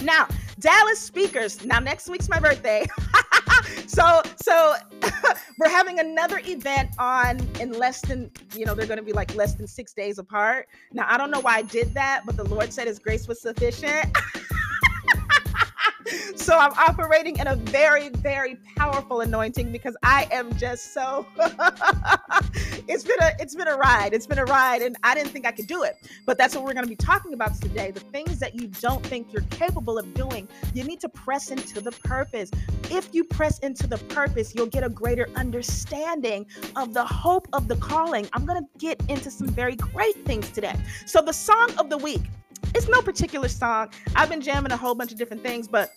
Now, 0.03 0.27
Dallas 0.59 0.99
speakers. 0.99 1.63
Now, 1.65 1.79
next 1.79 2.09
week's 2.09 2.29
my 2.29 2.39
birthday. 2.39 2.85
so, 3.87 4.21
so 4.41 4.75
we're 5.57 5.69
having 5.69 5.99
another 5.99 6.41
event 6.45 6.91
on 6.99 7.39
in 7.59 7.71
less 7.71 8.01
than, 8.01 8.31
you 8.55 8.65
know, 8.65 8.75
they're 8.75 8.87
going 8.87 8.99
to 8.99 9.05
be 9.05 9.13
like 9.13 9.33
less 9.35 9.55
than 9.55 9.67
six 9.67 9.93
days 9.93 10.19
apart. 10.19 10.67
Now, 10.93 11.05
I 11.07 11.17
don't 11.17 11.31
know 11.31 11.39
why 11.39 11.57
I 11.57 11.61
did 11.61 11.93
that, 11.93 12.23
but 12.25 12.37
the 12.37 12.43
Lord 12.43 12.73
said 12.73 12.87
His 12.87 12.99
grace 12.99 13.27
was 13.27 13.41
sufficient. 13.41 14.15
so 16.35 16.57
I'm 16.57 16.73
operating 16.73 17.37
in 17.37 17.47
a 17.47 17.55
very, 17.55 18.09
very 18.09 18.57
powerful 18.75 19.21
anointing 19.21 19.71
because 19.71 19.95
I 20.03 20.27
am 20.31 20.55
just 20.57 20.93
so 20.93 21.25
it's 22.87 23.03
been 23.03 23.17
a 23.21 23.31
it's 23.39 23.55
been 23.55 23.67
a 23.67 23.75
ride. 23.75 24.13
It's 24.13 24.27
been 24.27 24.39
a 24.39 24.45
ride 24.45 24.81
and 24.81 24.95
I 25.03 25.15
didn't 25.15 25.31
think 25.31 25.45
I 25.45 25.51
could 25.51 25.67
do 25.67 25.83
it. 25.83 25.95
But 26.25 26.37
that's 26.37 26.55
what 26.55 26.63
we're 26.63 26.73
going 26.73 26.85
to 26.85 26.89
be 26.89 26.95
talking 26.95 27.33
about 27.33 27.59
today. 27.59 27.91
The 27.91 27.99
things 27.99 28.39
that 28.39 28.55
you 28.55 28.67
don't 28.67 29.05
think 29.05 29.33
you're 29.33 29.43
capable 29.49 29.97
of 29.97 30.13
doing. 30.13 30.47
You 30.73 30.83
need 30.83 30.99
to 31.01 31.09
press 31.09 31.51
into 31.51 31.81
the 31.81 31.91
purpose. 31.91 32.51
If 32.89 33.13
you 33.13 33.23
press 33.23 33.59
into 33.59 33.87
the 33.87 33.97
purpose, 33.97 34.55
you'll 34.55 34.67
get 34.67 34.83
a 34.83 34.89
greater 34.89 35.29
understanding 35.35 36.45
of 36.75 36.93
the 36.93 37.05
hope 37.05 37.47
of 37.53 37.67
the 37.67 37.75
calling. 37.77 38.27
I'm 38.33 38.45
going 38.45 38.61
to 38.61 38.67
get 38.77 39.01
into 39.09 39.29
some 39.31 39.47
very 39.47 39.75
great 39.75 40.15
things 40.25 40.49
today. 40.51 40.75
So 41.05 41.21
the 41.21 41.33
song 41.33 41.71
of 41.77 41.89
the 41.89 41.97
week 41.97 42.21
it's 42.75 42.87
no 42.87 43.01
particular 43.01 43.47
song. 43.47 43.89
I've 44.15 44.29
been 44.29 44.41
jamming 44.41 44.71
a 44.71 44.77
whole 44.77 44.95
bunch 44.95 45.11
of 45.11 45.17
different 45.17 45.43
things, 45.43 45.67
but 45.67 45.93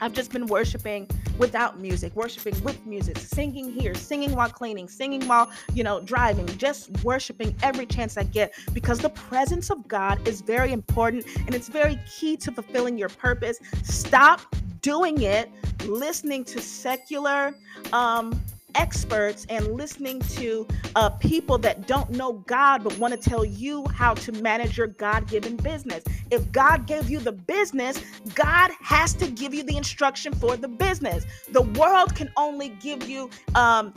I've 0.00 0.12
just 0.12 0.32
been 0.32 0.46
worshiping 0.46 1.08
without 1.38 1.80
music, 1.80 2.14
worshiping 2.14 2.54
with 2.62 2.84
music, 2.86 3.18
singing 3.18 3.72
here, 3.72 3.94
singing 3.94 4.34
while 4.34 4.48
cleaning, 4.48 4.88
singing 4.88 5.26
while, 5.26 5.50
you 5.74 5.82
know, 5.82 6.00
driving, 6.00 6.46
just 6.58 6.90
worshiping 7.02 7.54
every 7.62 7.86
chance 7.86 8.16
I 8.16 8.22
get 8.24 8.54
because 8.72 8.98
the 8.98 9.10
presence 9.10 9.70
of 9.70 9.86
God 9.88 10.26
is 10.26 10.40
very 10.40 10.72
important 10.72 11.26
and 11.36 11.54
it's 11.54 11.68
very 11.68 11.98
key 12.08 12.36
to 12.38 12.52
fulfilling 12.52 12.96
your 12.96 13.08
purpose. 13.08 13.58
Stop 13.82 14.40
doing 14.82 15.22
it 15.22 15.50
listening 15.86 16.44
to 16.44 16.60
secular 16.60 17.54
um 17.92 18.40
experts 18.78 19.46
and 19.50 19.74
listening 19.74 20.20
to 20.20 20.66
uh, 20.94 21.10
people 21.10 21.58
that 21.58 21.86
don't 21.86 22.10
know 22.10 22.34
God 22.46 22.84
but 22.84 22.96
want 22.98 23.12
to 23.12 23.30
tell 23.30 23.44
you 23.44 23.84
how 23.88 24.14
to 24.14 24.32
manage 24.32 24.78
your 24.78 24.86
God 24.86 25.28
given 25.28 25.56
business. 25.56 26.04
If 26.30 26.50
God 26.52 26.86
gave 26.86 27.10
you 27.10 27.18
the 27.18 27.32
business, 27.32 28.00
God 28.34 28.70
has 28.80 29.12
to 29.14 29.28
give 29.28 29.52
you 29.52 29.62
the 29.64 29.76
instruction 29.76 30.32
for 30.32 30.56
the 30.56 30.68
business. 30.68 31.26
The 31.50 31.62
world 31.62 32.14
can 32.14 32.30
only 32.36 32.70
give 32.70 33.08
you 33.08 33.28
um, 33.54 33.92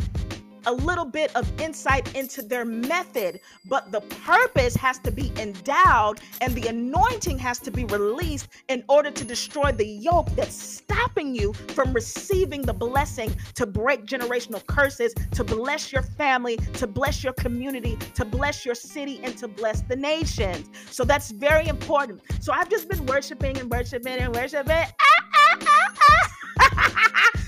a 0.66 0.74
little 0.74 1.06
bit 1.06 1.36
of 1.36 1.50
insight 1.60 2.16
into 2.16 2.42
their 2.42 2.66
method, 2.66 3.40
but 3.66 3.92
the 3.92 4.02
purpose 4.02 4.76
has 4.76 5.00
to 5.00 5.12
be 5.12 5.32
endowed 5.38 6.20
and 6.42 6.54
the 6.56 6.68
anointing 6.68 7.38
has 7.40 7.60
to 7.60 7.72
be 7.72 7.86
released 7.86 8.48
in 8.70 8.84
order 8.90 9.12
to 9.12 9.24
destroy 9.24 9.72
the 9.72 9.86
yoke 9.86 10.30
that's 10.36 10.56
stopping 10.56 11.36
you 11.36 11.54
from 11.54 11.94
receiving 11.94 12.62
the 12.62 12.74
blessing 12.74 13.34
to 13.56 13.66
break 13.66 14.06
generational 14.06 14.66
curses, 14.68 15.14
to 15.32 15.44
bless 15.44 15.92
your 15.92 16.04
family, 16.04 16.58
to 16.74 16.88
bless 16.88 17.24
your 17.24 17.34
community, 17.34 17.98
to 18.16 18.26
bless 18.26 18.66
your 18.66 18.76
city, 18.76 19.20
and 19.24 19.38
to 19.38 19.48
bless 19.48 19.82
the 19.82 19.96
nations. 19.96 20.70
So 20.90 21.04
that's 21.04 21.32
very 21.32 21.68
important. 21.68 22.22
So 22.40 22.54
I've 22.54 22.70
just 22.70 22.90
been 22.90 23.06
worshiping 23.06 23.58
and 23.58 23.70
worshiping 23.70 24.20
and 24.20 24.34
worshiping. 24.36 24.72
Ah, 24.72 24.86
ah, 25.00 25.58
ah, 25.62 26.38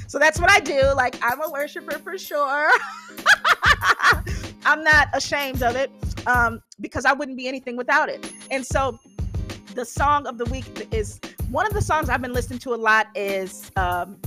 so 0.08 0.20
that's 0.20 0.40
what 0.40 0.50
I 0.52 0.60
do. 0.60 0.94
Like, 0.96 1.18
I'm 1.22 1.42
a 1.42 1.50
worshiper 1.50 1.98
for 2.00 2.18
sure. 2.18 2.70
I'm 4.66 4.84
not 4.84 5.10
ashamed 5.14 5.64
of 5.64 5.76
it 5.76 5.92
um, 6.28 6.62
because 6.80 7.06
I 7.06 7.14
wouldn't 7.14 7.38
be 7.38 7.48
anything 7.48 7.76
without 7.76 8.10
it. 8.10 8.32
And 8.52 8.66
so 8.66 9.00
the 9.76 9.86
song 9.86 10.28
of 10.28 10.38
the 10.38 10.46
week 10.46 10.88
is 10.92 11.20
one 11.50 11.66
of 11.66 11.74
the 11.74 11.82
songs 11.82 12.10
I've 12.10 12.22
been 12.22 12.34
listening 12.34 12.60
to 12.60 12.74
a 12.74 12.78
lot 12.78 13.08
is 13.16 13.72
um, 13.76 14.18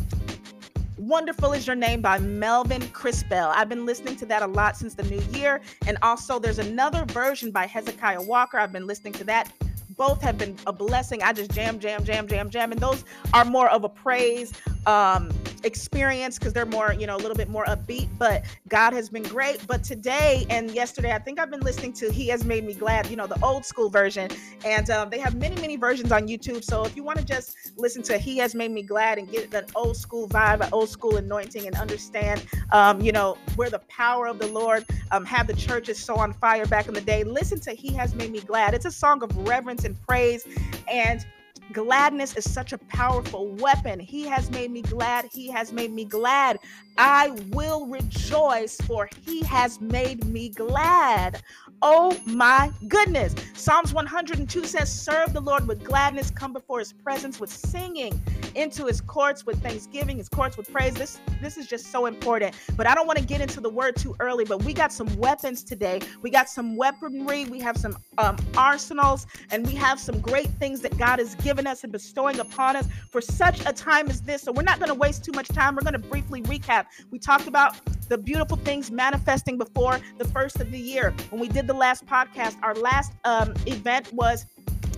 Wonderful 0.98 1.52
is 1.52 1.66
Your 1.66 1.76
Name 1.76 2.00
by 2.00 2.18
Melvin 2.18 2.82
Crispell. 2.88 3.52
I've 3.54 3.68
been 3.68 3.86
listening 3.86 4.16
to 4.16 4.26
that 4.26 4.42
a 4.42 4.46
lot 4.46 4.76
since 4.76 4.94
the 4.94 5.02
new 5.04 5.20
year. 5.38 5.60
And 5.86 5.98
also, 6.02 6.38
there's 6.38 6.58
another 6.58 7.04
version 7.06 7.50
by 7.50 7.66
Hezekiah 7.66 8.22
Walker. 8.22 8.58
I've 8.58 8.72
been 8.72 8.86
listening 8.86 9.12
to 9.14 9.24
that 9.24 9.52
both 9.96 10.20
have 10.20 10.38
been 10.38 10.56
a 10.66 10.72
blessing. 10.72 11.22
I 11.22 11.32
just 11.32 11.50
jam, 11.52 11.78
jam, 11.78 12.04
jam, 12.04 12.28
jam, 12.28 12.50
jam. 12.50 12.72
And 12.72 12.80
those 12.80 13.04
are 13.32 13.44
more 13.44 13.68
of 13.70 13.84
a 13.84 13.88
praise 13.88 14.52
um, 14.86 15.30
experience 15.64 16.38
because 16.38 16.52
they're 16.52 16.64
more, 16.64 16.94
you 16.94 17.06
know, 17.06 17.16
a 17.16 17.18
little 17.18 17.34
bit 17.34 17.48
more 17.48 17.64
upbeat. 17.66 18.08
But 18.18 18.44
God 18.68 18.92
has 18.92 19.08
been 19.08 19.24
great. 19.24 19.66
But 19.66 19.84
today 19.84 20.46
and 20.48 20.70
yesterday, 20.70 21.12
I 21.12 21.18
think 21.18 21.38
I've 21.38 21.50
been 21.50 21.60
listening 21.60 21.92
to 21.94 22.10
He 22.10 22.28
Has 22.28 22.44
Made 22.44 22.64
Me 22.64 22.72
Glad, 22.72 23.10
you 23.10 23.16
know, 23.16 23.26
the 23.26 23.42
old 23.44 23.64
school 23.64 23.90
version. 23.90 24.30
And 24.64 24.88
um, 24.90 25.10
they 25.10 25.18
have 25.18 25.34
many, 25.36 25.60
many 25.60 25.76
versions 25.76 26.12
on 26.12 26.28
YouTube. 26.28 26.64
So 26.64 26.84
if 26.84 26.96
you 26.96 27.02
want 27.02 27.18
to 27.18 27.24
just 27.24 27.56
listen 27.76 28.02
to 28.04 28.16
He 28.16 28.38
Has 28.38 28.54
Made 28.54 28.70
Me 28.70 28.82
Glad 28.82 29.18
and 29.18 29.30
get 29.30 29.52
an 29.52 29.64
old 29.74 29.96
school 29.96 30.28
vibe, 30.28 30.60
an 30.60 30.68
old 30.72 30.88
school 30.88 31.16
anointing, 31.16 31.66
and 31.66 31.76
understand, 31.76 32.46
um, 32.70 33.00
you 33.00 33.12
know, 33.12 33.36
where 33.56 33.70
the 33.70 33.80
power 33.80 34.26
of 34.28 34.38
the 34.38 34.46
Lord 34.46 34.84
um, 35.10 35.24
had 35.24 35.46
the 35.46 35.54
churches 35.54 35.98
so 35.98 36.16
on 36.16 36.32
fire 36.32 36.66
back 36.66 36.86
in 36.86 36.94
the 36.94 37.00
day, 37.00 37.24
listen 37.24 37.58
to 37.60 37.72
He 37.72 37.92
Has 37.94 38.14
Made 38.14 38.30
Me 38.30 38.40
Glad. 38.40 38.74
It's 38.74 38.86
a 38.86 38.90
song 38.90 39.22
of 39.22 39.36
reverence 39.48 39.84
and 39.84 40.00
praise. 40.06 40.46
And 40.90 41.26
gladness 41.72 42.36
is 42.36 42.50
such 42.50 42.72
a 42.72 42.78
powerful 42.78 43.48
weapon. 43.56 44.00
He 44.00 44.24
has 44.24 44.50
made 44.50 44.70
me 44.70 44.82
glad. 44.82 45.28
He 45.32 45.50
has 45.50 45.72
made 45.72 45.92
me 45.92 46.04
glad. 46.04 46.58
I 46.98 47.30
will 47.50 47.86
rejoice, 47.86 48.76
for 48.86 49.08
he 49.24 49.42
has 49.44 49.80
made 49.80 50.24
me 50.24 50.48
glad. 50.48 51.42
Oh 51.82 52.18
my 52.24 52.70
goodness. 52.88 53.34
Psalms 53.54 53.92
102 53.92 54.64
says, 54.64 54.92
Serve 54.92 55.32
the 55.34 55.40
Lord 55.40 55.68
with 55.68 55.84
gladness, 55.84 56.30
come 56.30 56.52
before 56.52 56.78
his 56.78 56.92
presence 56.92 57.38
with 57.38 57.50
singing, 57.50 58.18
into 58.54 58.86
his 58.86 59.02
courts 59.02 59.44
with 59.44 59.62
thanksgiving, 59.62 60.16
his 60.16 60.28
courts 60.28 60.56
with 60.56 60.72
praise. 60.72 60.94
This, 60.94 61.20
this 61.42 61.58
is 61.58 61.66
just 61.66 61.92
so 61.92 62.06
important. 62.06 62.54
But 62.76 62.86
I 62.86 62.94
don't 62.94 63.06
want 63.06 63.18
to 63.18 63.24
get 63.24 63.40
into 63.42 63.60
the 63.60 63.68
word 63.68 63.96
too 63.96 64.16
early, 64.20 64.44
but 64.46 64.64
we 64.64 64.72
got 64.72 64.92
some 64.92 65.14
weapons 65.16 65.62
today. 65.62 66.00
We 66.22 66.30
got 66.30 66.48
some 66.48 66.76
weaponry, 66.76 67.44
we 67.44 67.60
have 67.60 67.76
some 67.76 67.98
um, 68.16 68.36
arsenals, 68.56 69.26
and 69.50 69.66
we 69.66 69.74
have 69.74 70.00
some 70.00 70.20
great 70.20 70.48
things 70.58 70.80
that 70.80 70.96
God 70.96 71.18
has 71.18 71.34
given 71.36 71.66
us 71.66 71.84
and 71.84 71.92
bestowing 71.92 72.40
upon 72.40 72.76
us 72.76 72.88
for 73.10 73.20
such 73.20 73.60
a 73.66 73.72
time 73.72 74.08
as 74.08 74.22
this. 74.22 74.42
So 74.42 74.52
we're 74.52 74.62
not 74.62 74.78
going 74.78 74.88
to 74.88 74.94
waste 74.94 75.24
too 75.24 75.32
much 75.32 75.48
time. 75.48 75.74
We're 75.76 75.82
going 75.82 76.00
to 76.00 76.08
briefly 76.08 76.42
recap. 76.42 76.85
We 77.10 77.18
talked 77.18 77.46
about 77.46 77.76
the 78.08 78.18
beautiful 78.18 78.56
things 78.56 78.90
manifesting 78.90 79.58
before 79.58 80.00
the 80.18 80.24
first 80.24 80.60
of 80.60 80.70
the 80.70 80.78
year. 80.78 81.14
When 81.30 81.40
we 81.40 81.48
did 81.48 81.66
the 81.66 81.74
last 81.74 82.06
podcast, 82.06 82.56
our 82.62 82.74
last 82.74 83.12
um, 83.24 83.54
event 83.66 84.12
was 84.12 84.46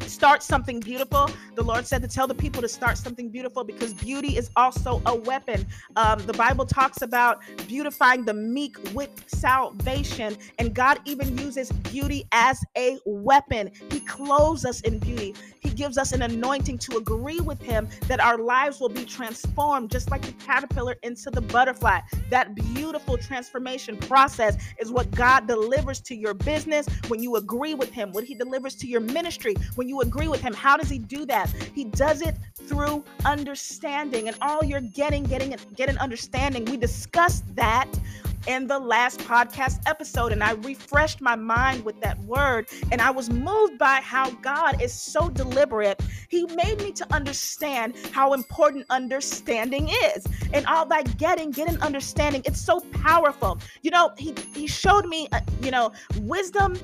start 0.08 0.42
something 0.42 0.80
beautiful. 0.80 1.30
The 1.54 1.62
Lord 1.62 1.86
said 1.86 2.02
to 2.02 2.08
tell 2.08 2.26
the 2.26 2.34
people 2.34 2.62
to 2.62 2.68
start 2.68 2.98
something 2.98 3.28
beautiful 3.28 3.64
because 3.64 3.94
beauty 3.94 4.36
is 4.36 4.50
also 4.56 5.02
a 5.06 5.14
weapon. 5.14 5.66
Um, 5.96 6.18
the 6.20 6.32
Bible 6.32 6.66
talks 6.66 7.02
about 7.02 7.42
beautifying 7.66 8.24
the 8.24 8.34
meek 8.34 8.76
with 8.94 9.10
salvation, 9.28 10.36
and 10.58 10.74
God 10.74 11.00
even 11.04 11.36
uses 11.38 11.70
beauty 11.72 12.24
as 12.32 12.60
a 12.76 12.98
weapon. 13.04 13.70
He 13.90 14.00
clothes 14.00 14.64
us 14.64 14.80
in 14.82 14.98
beauty. 14.98 15.34
He 15.60 15.70
gives 15.70 15.98
us 15.98 16.12
an 16.12 16.22
anointing 16.22 16.78
to 16.78 16.96
agree 16.96 17.40
with 17.40 17.60
Him 17.60 17.88
that 18.06 18.20
our 18.20 18.38
lives 18.38 18.80
will 18.80 18.88
be 18.88 19.04
transformed, 19.04 19.90
just 19.90 20.10
like 20.10 20.22
the 20.22 20.32
caterpillar 20.44 20.96
into 21.02 21.30
the 21.30 21.40
butterfly. 21.40 22.00
That 22.30 22.54
beautiful 22.54 23.18
transformation 23.18 23.96
process 23.96 24.56
is 24.78 24.90
what 24.90 25.10
God 25.10 25.46
delivers 25.46 26.00
to 26.02 26.14
your 26.14 26.34
business 26.34 26.86
when 27.08 27.22
you 27.22 27.36
agree 27.36 27.74
with 27.74 27.90
Him, 27.90 28.12
what 28.12 28.24
He 28.24 28.34
delivers 28.34 28.74
to 28.76 28.86
your 28.86 29.00
ministry 29.00 29.54
when 29.74 29.88
you 29.88 29.97
agree 30.00 30.28
with 30.28 30.40
him. 30.40 30.52
How 30.52 30.76
does 30.76 30.88
he 30.88 30.98
do 30.98 31.26
that? 31.26 31.50
He 31.74 31.84
does 31.84 32.22
it 32.22 32.36
through 32.54 33.04
understanding 33.24 34.28
and 34.28 34.36
all 34.42 34.64
you're 34.64 34.80
getting, 34.80 35.24
getting, 35.24 35.54
getting 35.76 35.98
understanding. 35.98 36.64
We 36.66 36.76
discussed 36.76 37.44
that 37.56 37.88
in 38.46 38.66
the 38.66 38.78
last 38.78 39.20
podcast 39.20 39.80
episode 39.86 40.32
and 40.32 40.42
I 40.42 40.52
refreshed 40.52 41.20
my 41.20 41.36
mind 41.36 41.84
with 41.84 42.00
that 42.00 42.18
word 42.20 42.66
and 42.90 43.00
I 43.00 43.10
was 43.10 43.28
moved 43.28 43.78
by 43.78 44.00
how 44.02 44.30
God 44.30 44.80
is 44.80 44.92
so 44.92 45.28
deliberate. 45.28 46.00
He 46.28 46.46
made 46.54 46.78
me 46.78 46.92
to 46.92 47.14
understand 47.14 47.94
how 48.12 48.32
important 48.32 48.86
understanding 48.90 49.90
is. 50.14 50.26
And 50.52 50.64
all 50.66 50.86
that 50.86 51.18
getting, 51.18 51.50
getting 51.50 51.78
understanding, 51.80 52.42
it's 52.46 52.60
so 52.60 52.80
powerful. 52.92 53.58
You 53.82 53.90
know, 53.90 54.12
he 54.16 54.34
he 54.54 54.66
showed 54.66 55.06
me, 55.06 55.28
uh, 55.32 55.40
you 55.62 55.70
know, 55.70 55.92
wisdom 56.20 56.78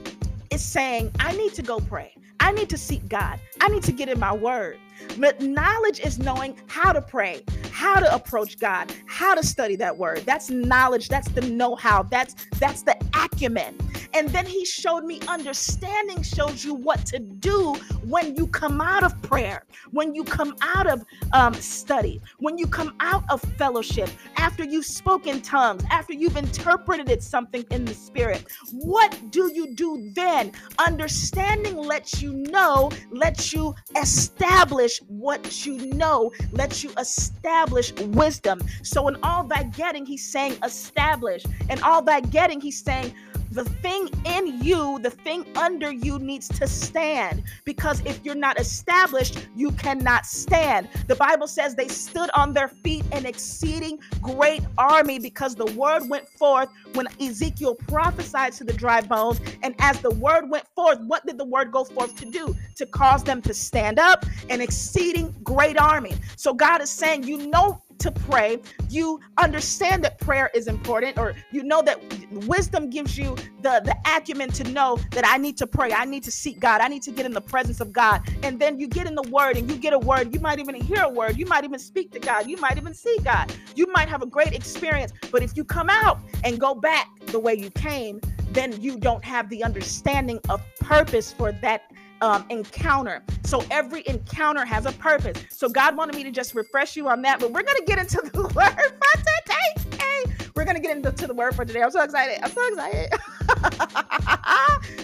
is 0.50 0.62
saying, 0.62 1.10
I 1.18 1.32
need 1.32 1.54
to 1.54 1.62
go 1.62 1.80
pray. 1.80 2.14
I 2.40 2.52
need 2.52 2.68
to 2.70 2.78
seek 2.78 3.08
God. 3.08 3.38
I 3.60 3.68
need 3.68 3.82
to 3.84 3.92
get 3.92 4.08
in 4.08 4.18
my 4.18 4.32
word. 4.32 4.78
But 5.18 5.40
knowledge 5.40 6.00
is 6.00 6.18
knowing 6.18 6.56
how 6.66 6.92
to 6.92 7.00
pray, 7.00 7.42
how 7.70 8.00
to 8.00 8.14
approach 8.14 8.58
God, 8.58 8.92
how 9.06 9.34
to 9.34 9.44
study 9.44 9.76
that 9.76 9.96
word. 9.96 10.22
That's 10.24 10.50
knowledge. 10.50 11.08
That's 11.08 11.28
the 11.30 11.42
know-how. 11.42 12.04
That's 12.04 12.34
that's 12.58 12.82
the 12.82 12.96
acumen. 13.14 13.76
And 14.14 14.28
then 14.30 14.46
he 14.46 14.64
showed 14.64 15.04
me 15.04 15.20
understanding 15.28 16.22
shows 16.22 16.64
you 16.64 16.74
what 16.74 17.04
to 17.06 17.18
do 17.18 17.74
when 18.06 18.36
you 18.36 18.46
come 18.46 18.80
out 18.80 19.02
of 19.02 19.20
prayer, 19.22 19.64
when 19.90 20.14
you 20.14 20.24
come 20.24 20.54
out 20.62 20.86
of 20.86 21.04
um, 21.32 21.54
study, 21.54 22.20
when 22.38 22.56
you 22.56 22.66
come 22.66 22.94
out 23.00 23.24
of 23.30 23.40
fellowship, 23.58 24.08
after 24.36 24.64
you've 24.64 24.86
spoken 24.86 25.40
tongues, 25.40 25.82
after 25.90 26.12
you've 26.12 26.36
interpreted 26.36 27.22
something 27.22 27.64
in 27.70 27.84
the 27.84 27.94
spirit. 27.94 28.44
What 28.72 29.18
do 29.30 29.50
you 29.52 29.74
do 29.74 30.10
then? 30.14 30.52
Understanding 30.86 31.76
lets 31.76 32.22
you 32.22 32.32
know, 32.32 32.90
lets 33.10 33.52
you 33.52 33.74
establish 34.00 34.98
what 35.08 35.66
you 35.66 35.86
know, 35.94 36.32
lets 36.52 36.84
you 36.84 36.90
establish 36.98 37.92
wisdom. 37.92 38.60
So, 38.82 39.08
in 39.08 39.16
all 39.22 39.44
that 39.44 39.76
getting, 39.76 40.06
he's 40.06 40.30
saying 40.30 40.58
establish. 40.62 41.44
And 41.68 41.80
all 41.82 42.02
that 42.02 42.30
getting, 42.30 42.60
he's 42.60 42.82
saying 42.82 43.12
the 43.54 43.64
thing 43.64 44.08
in 44.24 44.60
you, 44.62 44.98
the 44.98 45.10
thing 45.10 45.44
under 45.56 45.92
you 45.92 46.18
needs 46.18 46.48
to 46.48 46.66
stand 46.66 47.44
because 47.64 48.00
if 48.04 48.20
you're 48.24 48.34
not 48.34 48.58
established, 48.58 49.46
you 49.54 49.70
cannot 49.72 50.26
stand. 50.26 50.88
The 51.06 51.14
Bible 51.14 51.46
says 51.46 51.76
they 51.76 51.86
stood 51.88 52.30
on 52.34 52.52
their 52.52 52.66
feet 52.66 53.04
an 53.12 53.24
exceeding 53.26 54.00
great 54.20 54.62
army 54.76 55.20
because 55.20 55.54
the 55.54 55.66
word 55.72 56.08
went 56.08 56.28
forth 56.28 56.68
when 56.94 57.06
Ezekiel 57.20 57.76
prophesied 57.86 58.54
to 58.54 58.64
the 58.64 58.72
dry 58.72 59.00
bones. 59.00 59.40
And 59.62 59.76
as 59.78 60.00
the 60.00 60.10
word 60.10 60.50
went 60.50 60.66
forth, 60.74 60.98
what 61.00 61.24
did 61.24 61.38
the 61.38 61.44
word 61.44 61.70
go 61.70 61.84
forth 61.84 62.16
to 62.16 62.24
do? 62.24 62.56
To 62.74 62.86
cause 62.86 63.22
them 63.22 63.40
to 63.42 63.54
stand 63.54 64.00
up, 64.00 64.26
an 64.50 64.60
exceeding 64.60 65.32
great 65.44 65.78
army. 65.78 66.14
So 66.36 66.52
God 66.52 66.82
is 66.82 66.90
saying, 66.90 67.22
you 67.22 67.46
know, 67.46 67.80
to 67.98 68.10
pray. 68.10 68.60
You 68.90 69.20
understand 69.38 70.04
that 70.04 70.18
prayer 70.20 70.50
is 70.54 70.66
important, 70.66 71.18
or 71.18 71.34
you 71.52 71.62
know 71.62 71.82
that 71.82 71.98
wisdom 72.46 72.90
gives 72.90 73.16
you 73.18 73.36
the, 73.62 73.80
the 73.84 73.96
acumen 74.06 74.50
to 74.52 74.64
know 74.64 74.98
that 75.10 75.26
I 75.26 75.38
need 75.38 75.56
to 75.58 75.66
pray. 75.66 75.92
I 75.92 76.04
need 76.04 76.22
to 76.24 76.30
seek 76.30 76.60
God. 76.60 76.80
I 76.80 76.88
need 76.88 77.02
to 77.02 77.10
get 77.10 77.26
in 77.26 77.32
the 77.32 77.40
presence 77.40 77.80
of 77.80 77.92
God. 77.92 78.22
And 78.42 78.60
then 78.60 78.78
you 78.78 78.86
get 78.86 79.06
in 79.06 79.14
the 79.14 79.28
word 79.30 79.56
and 79.56 79.70
you 79.70 79.76
get 79.76 79.92
a 79.92 79.98
word. 79.98 80.34
You 80.34 80.40
might 80.40 80.58
even 80.58 80.74
hear 80.74 81.02
a 81.02 81.08
word. 81.08 81.36
You 81.36 81.46
might 81.46 81.64
even 81.64 81.78
speak 81.78 82.10
to 82.12 82.18
God. 82.18 82.48
You 82.48 82.56
might 82.58 82.76
even 82.76 82.94
see 82.94 83.16
God. 83.24 83.52
You 83.74 83.86
might 83.92 84.08
have 84.08 84.22
a 84.22 84.26
great 84.26 84.52
experience. 84.52 85.12
But 85.30 85.42
if 85.42 85.56
you 85.56 85.64
come 85.64 85.88
out 85.90 86.18
and 86.44 86.60
go 86.60 86.74
back 86.74 87.08
the 87.26 87.38
way 87.38 87.54
you 87.54 87.70
came, 87.70 88.20
then 88.50 88.80
you 88.80 88.98
don't 88.98 89.24
have 89.24 89.48
the 89.50 89.64
understanding 89.64 90.38
of 90.48 90.62
purpose 90.78 91.32
for 91.32 91.52
that 91.52 91.90
um, 92.20 92.44
encounter. 92.50 93.22
So 93.44 93.64
every 93.70 94.02
encounter 94.06 94.64
has 94.64 94.86
a 94.86 94.92
purpose. 94.92 95.44
So 95.50 95.68
God 95.68 95.96
wanted 95.96 96.14
me 96.14 96.24
to 96.24 96.30
just 96.30 96.54
refresh 96.54 96.96
you 96.96 97.08
on 97.08 97.22
that. 97.22 97.40
But 97.40 97.52
we're 97.52 97.62
going 97.62 97.78
to 97.78 97.84
get 97.84 97.98
into 97.98 98.16
the 98.32 98.42
word 98.42 98.52
for 98.52 99.18
today. 99.18 100.34
We're 100.54 100.64
going 100.64 100.76
to 100.76 100.82
get 100.82 100.96
into 100.96 101.26
the 101.26 101.34
word 101.34 101.54
for 101.54 101.64
today. 101.64 101.82
I'm 101.82 101.90
so 101.90 102.02
excited. 102.02 102.38
I'm 102.42 102.50
so 102.50 102.66
excited. 102.68 103.10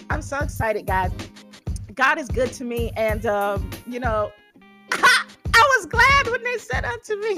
I'm 0.11 0.23
so 0.23 0.39
excited, 0.39 0.87
guys. 0.87 1.13
God 1.95 2.19
is 2.19 2.29
good 2.29 2.53
to 2.55 2.65
me. 2.65 2.93
And, 2.97 3.27
um, 3.27 3.69
you 3.87 4.01
know, 4.01 4.33
I 4.93 5.77
was 5.77 5.87
glad 5.87 6.29
when 6.29 6.43
they 6.45 6.57
said 6.57 6.85
unto 6.85 7.17
me, 7.17 7.37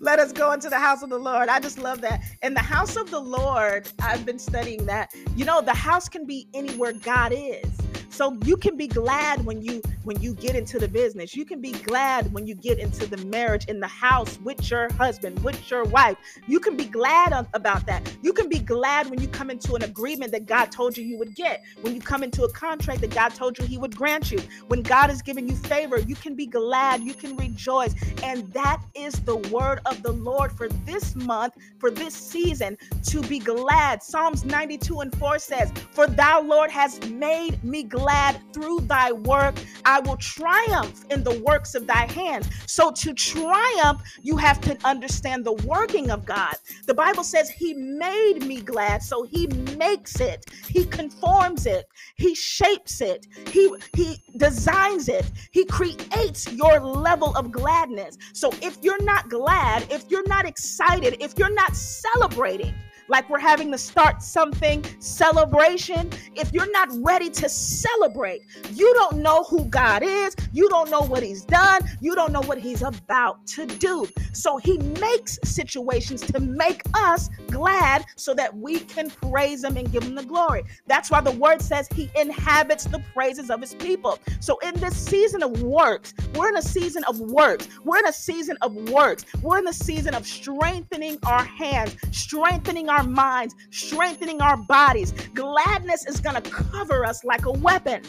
Let 0.00 0.18
us 0.18 0.32
go 0.32 0.52
into 0.52 0.68
the 0.68 0.78
house 0.78 1.02
of 1.02 1.10
the 1.10 1.18
Lord. 1.18 1.48
I 1.48 1.60
just 1.60 1.78
love 1.78 2.00
that. 2.02 2.20
In 2.42 2.54
the 2.54 2.60
house 2.60 2.96
of 2.96 3.10
the 3.10 3.20
Lord, 3.20 3.90
I've 4.00 4.24
been 4.24 4.38
studying 4.38 4.86
that. 4.86 5.12
You 5.34 5.44
know, 5.44 5.60
the 5.60 5.74
house 5.74 6.08
can 6.08 6.26
be 6.26 6.48
anywhere 6.54 6.92
God 6.92 7.32
is. 7.34 7.66
So 8.10 8.36
you 8.44 8.56
can 8.56 8.76
be 8.76 8.88
glad 8.88 9.44
when 9.44 9.62
you 9.62 9.82
when 10.04 10.20
you 10.22 10.34
get 10.34 10.56
into 10.56 10.78
the 10.78 10.88
business. 10.88 11.36
You 11.36 11.44
can 11.44 11.60
be 11.60 11.72
glad 11.72 12.32
when 12.32 12.46
you 12.46 12.54
get 12.54 12.78
into 12.78 13.06
the 13.06 13.18
marriage 13.26 13.66
in 13.66 13.78
the 13.78 13.86
house 13.86 14.38
with 14.40 14.70
your 14.70 14.90
husband, 14.94 15.38
with 15.44 15.70
your 15.70 15.84
wife. 15.84 16.16
You 16.46 16.60
can 16.60 16.76
be 16.76 16.86
glad 16.86 17.46
about 17.52 17.86
that. 17.86 18.10
You 18.22 18.32
can 18.32 18.48
be 18.48 18.58
glad 18.58 19.10
when 19.10 19.20
you 19.20 19.28
come 19.28 19.50
into 19.50 19.74
an 19.74 19.84
agreement 19.84 20.32
that 20.32 20.46
God 20.46 20.72
told 20.72 20.96
you 20.96 21.04
you 21.04 21.18
would 21.18 21.34
get. 21.34 21.62
When 21.82 21.94
you 21.94 22.00
come 22.00 22.22
into 22.22 22.44
a 22.44 22.52
contract 22.52 23.02
that 23.02 23.10
God 23.10 23.34
told 23.34 23.58
you 23.58 23.66
he 23.66 23.76
would 23.76 23.94
grant 23.94 24.32
you. 24.32 24.40
When 24.68 24.82
God 24.82 25.10
is 25.10 25.20
giving 25.20 25.46
you 25.48 25.54
favor, 25.54 25.98
you 25.98 26.14
can 26.16 26.34
be 26.34 26.46
glad, 26.46 27.02
you 27.02 27.14
can 27.14 27.36
rejoice. 27.36 27.94
And 28.22 28.50
that 28.52 28.82
is 28.94 29.12
the 29.24 29.36
word 29.36 29.80
of 29.84 30.02
the 30.02 30.12
Lord 30.12 30.50
for 30.52 30.68
this 30.86 31.14
month, 31.14 31.54
for 31.78 31.90
this 31.90 32.14
season 32.14 32.78
to 33.04 33.20
be 33.22 33.38
glad. 33.38 34.02
Psalms 34.02 34.44
92 34.44 35.00
and 35.00 35.14
4 35.18 35.38
says, 35.38 35.70
"For 35.92 36.06
thou 36.06 36.40
Lord 36.40 36.70
has 36.70 36.98
made 37.10 37.62
me 37.62 37.82
glad 37.82 37.97
glad 37.98 38.40
through 38.52 38.80
thy 38.80 39.12
work. 39.12 39.54
I 39.84 40.00
will 40.00 40.16
triumph 40.16 41.04
in 41.10 41.24
the 41.24 41.40
works 41.40 41.74
of 41.74 41.86
thy 41.86 42.06
hands. 42.20 42.48
So 42.66 42.90
to 42.92 43.12
triumph, 43.14 44.00
you 44.22 44.36
have 44.36 44.60
to 44.62 44.76
understand 44.84 45.44
the 45.44 45.54
working 45.74 46.10
of 46.10 46.24
God. 46.24 46.54
The 46.86 46.94
Bible 46.94 47.24
says 47.24 47.50
he 47.50 47.74
made 47.74 48.40
me 48.42 48.60
glad, 48.60 49.02
so 49.02 49.24
he 49.24 49.46
makes 49.76 50.20
it. 50.20 50.46
He 50.68 50.84
conforms 50.84 51.66
it. 51.66 51.86
He 52.16 52.34
shapes 52.34 53.00
it. 53.00 53.26
He 53.48 53.74
he 53.94 54.22
designs 54.36 55.08
it. 55.08 55.26
He 55.50 55.64
creates 55.64 56.50
your 56.52 56.80
level 56.80 57.36
of 57.36 57.50
gladness. 57.50 58.16
So 58.32 58.50
if 58.62 58.78
you're 58.82 59.02
not 59.02 59.28
glad, 59.28 59.90
if 59.90 60.04
you're 60.10 60.28
not 60.28 60.44
excited, 60.46 61.16
if 61.20 61.38
you're 61.38 61.54
not 61.54 61.74
celebrating, 61.74 62.74
like 63.08 63.28
we're 63.30 63.38
having 63.38 63.70
to 63.72 63.78
start 63.78 64.22
something 64.22 64.84
celebration. 64.98 66.10
If 66.34 66.52
you're 66.52 66.70
not 66.70 66.88
ready 66.92 67.30
to 67.30 67.48
celebrate, 67.48 68.42
you 68.72 68.92
don't 68.94 69.18
know 69.18 69.44
who 69.44 69.64
God 69.66 70.02
is, 70.02 70.36
you 70.52 70.68
don't 70.68 70.90
know 70.90 71.00
what 71.00 71.22
He's 71.22 71.44
done, 71.44 71.82
you 72.00 72.14
don't 72.14 72.32
know 72.32 72.42
what 72.42 72.58
He's 72.58 72.82
about 72.82 73.46
to 73.48 73.66
do. 73.66 74.06
So 74.32 74.58
He 74.58 74.78
makes 74.78 75.38
situations 75.44 76.20
to 76.22 76.40
make 76.40 76.82
us 76.94 77.30
glad 77.48 78.04
so 78.16 78.34
that 78.34 78.56
we 78.56 78.80
can 78.80 79.10
praise 79.10 79.64
Him 79.64 79.76
and 79.76 79.90
give 79.90 80.02
Him 80.02 80.14
the 80.14 80.24
glory. 80.24 80.64
That's 80.86 81.10
why 81.10 81.20
the 81.20 81.32
word 81.32 81.62
says 81.62 81.88
He 81.94 82.10
inhabits 82.14 82.84
the 82.84 83.02
praises 83.14 83.50
of 83.50 83.60
His 83.60 83.74
people. 83.74 84.18
So 84.40 84.58
in 84.58 84.74
this 84.74 84.96
season 84.96 85.42
of 85.42 85.62
works, 85.62 86.14
we're 86.34 86.48
in 86.50 86.56
a 86.56 86.62
season 86.62 87.04
of 87.04 87.18
works, 87.20 87.68
we're 87.84 87.98
in 87.98 88.06
a 88.06 88.12
season 88.12 88.56
of 88.62 88.74
works, 88.90 89.24
we're 89.42 89.58
in 89.58 89.68
a 89.68 89.72
season 89.72 90.14
of 90.14 90.26
strengthening 90.26 91.18
our 91.24 91.44
hands, 91.44 91.96
strengthening 92.12 92.88
our 92.88 92.97
our 92.98 93.04
minds, 93.04 93.54
strengthening 93.70 94.42
our 94.42 94.56
bodies. 94.56 95.12
Gladness 95.34 96.04
is 96.06 96.20
going 96.20 96.40
to 96.40 96.50
cover 96.50 97.04
us 97.04 97.22
like 97.24 97.46
a 97.46 97.52
weapon. 97.52 98.02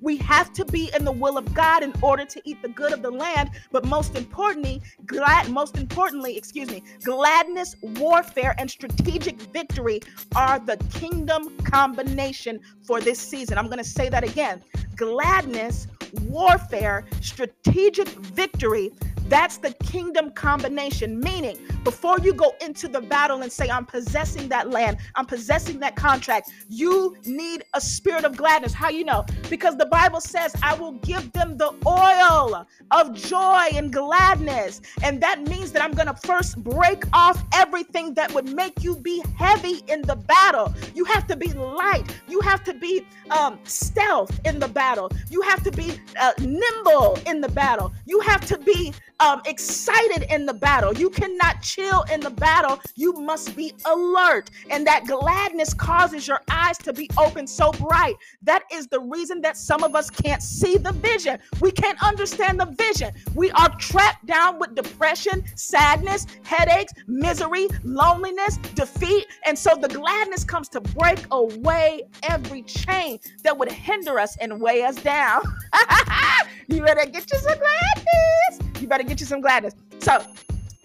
We 0.00 0.16
have 0.18 0.52
to 0.52 0.64
be 0.64 0.90
in 0.96 1.04
the 1.04 1.10
will 1.10 1.36
of 1.36 1.52
God 1.54 1.82
in 1.82 1.92
order 2.02 2.24
to 2.24 2.40
eat 2.44 2.62
the 2.62 2.68
good 2.68 2.92
of 2.92 3.02
the 3.02 3.10
land. 3.10 3.50
But 3.72 3.84
most 3.84 4.14
importantly, 4.14 4.80
glad 5.06 5.48
most 5.48 5.76
importantly, 5.76 6.36
excuse 6.36 6.70
me, 6.70 6.84
gladness, 7.02 7.74
warfare, 7.82 8.54
and 8.58 8.70
strategic 8.70 9.40
victory 9.40 10.00
are 10.36 10.60
the 10.60 10.76
kingdom 10.94 11.56
combination 11.64 12.60
for 12.86 13.00
this 13.00 13.18
season. 13.18 13.58
I'm 13.58 13.66
going 13.66 13.78
to 13.78 13.84
say 13.84 14.08
that 14.08 14.22
again. 14.22 14.62
Gladness, 14.94 15.88
warfare, 16.28 17.04
strategic 17.20 18.06
victory 18.08 18.92
that's 19.28 19.58
the 19.58 19.72
kingdom 19.84 20.30
combination, 20.30 21.20
meaning 21.20 21.58
before 21.84 22.18
you 22.18 22.32
go 22.32 22.54
into 22.60 22.88
the 22.88 23.00
battle 23.00 23.42
and 23.42 23.52
say, 23.52 23.68
I'm 23.68 23.84
possessing 23.84 24.48
that 24.48 24.70
land, 24.70 24.98
I'm 25.14 25.26
possessing 25.26 25.80
that 25.80 25.96
contract, 25.96 26.50
you 26.68 27.16
need 27.24 27.64
a 27.74 27.80
spirit 27.80 28.24
of 28.24 28.36
gladness. 28.36 28.72
How 28.72 28.88
you 28.88 29.04
know? 29.04 29.24
Because 29.50 29.76
the 29.76 29.86
Bible 29.86 30.20
says, 30.20 30.54
I 30.62 30.74
will 30.74 30.92
give 30.92 31.32
them 31.32 31.56
the 31.56 31.74
oil 31.86 32.66
of 32.90 33.14
joy 33.14 33.68
and 33.74 33.92
gladness. 33.92 34.80
And 35.02 35.20
that 35.22 35.42
means 35.42 35.72
that 35.72 35.82
I'm 35.82 35.92
going 35.92 36.08
to 36.08 36.14
first 36.14 36.62
break 36.62 37.04
off 37.12 37.42
everything 37.54 38.14
that 38.14 38.32
would 38.34 38.48
make 38.54 38.82
you 38.82 38.96
be 38.96 39.22
heavy 39.36 39.82
in 39.88 40.02
the 40.02 40.16
battle. 40.16 40.74
You 40.94 41.04
have 41.04 41.26
to 41.28 41.36
be 41.36 41.52
light, 41.52 42.04
you 42.28 42.40
have 42.40 42.64
to 42.64 42.74
be 42.74 43.04
um, 43.30 43.58
stealth 43.64 44.40
in 44.46 44.58
the 44.58 44.68
battle, 44.68 45.10
you 45.30 45.42
have 45.42 45.62
to 45.64 45.70
be 45.70 46.00
uh, 46.20 46.32
nimble 46.38 47.18
in 47.26 47.40
the 47.40 47.48
battle, 47.48 47.92
you 48.06 48.20
have 48.20 48.44
to 48.46 48.58
be 48.58 48.92
um, 49.20 49.42
excited 49.46 50.26
in 50.32 50.46
the 50.46 50.54
battle. 50.54 50.94
You 50.94 51.10
cannot 51.10 51.62
chill 51.62 52.04
in 52.12 52.20
the 52.20 52.30
battle. 52.30 52.80
You 52.94 53.12
must 53.14 53.56
be 53.56 53.72
alert. 53.84 54.50
And 54.70 54.86
that 54.86 55.06
gladness 55.06 55.74
causes 55.74 56.26
your 56.28 56.40
eyes 56.50 56.78
to 56.78 56.92
be 56.92 57.08
open 57.18 57.46
so 57.46 57.72
bright. 57.72 58.14
That 58.42 58.62
is 58.72 58.86
the 58.86 59.00
reason 59.00 59.40
that 59.42 59.56
some 59.56 59.82
of 59.82 59.94
us 59.94 60.10
can't 60.10 60.42
see 60.42 60.76
the 60.76 60.92
vision. 60.92 61.38
We 61.60 61.70
can't 61.70 62.00
understand 62.02 62.60
the 62.60 62.66
vision. 62.66 63.12
We 63.34 63.50
are 63.52 63.68
trapped 63.76 64.26
down 64.26 64.58
with 64.58 64.74
depression, 64.74 65.44
sadness, 65.56 66.26
headaches, 66.42 66.92
misery, 67.06 67.68
loneliness, 67.84 68.58
defeat. 68.74 69.26
And 69.44 69.58
so 69.58 69.74
the 69.74 69.88
gladness 69.88 70.44
comes 70.44 70.68
to 70.70 70.80
break 70.80 71.24
away 71.30 72.02
every 72.22 72.62
chain 72.62 73.18
that 73.42 73.56
would 73.56 73.70
hinder 73.70 74.18
us 74.18 74.36
and 74.38 74.60
weigh 74.60 74.84
us 74.84 74.96
down. 74.96 75.42
you 76.68 76.82
better 76.82 77.06
get 77.06 77.30
you 77.32 77.38
some 77.38 77.58
gladness. 77.58 78.80
You 78.80 78.86
better 78.86 79.04
get 79.08 79.20
you 79.20 79.26
some 79.26 79.40
gladness. 79.40 79.74
So, 80.00 80.24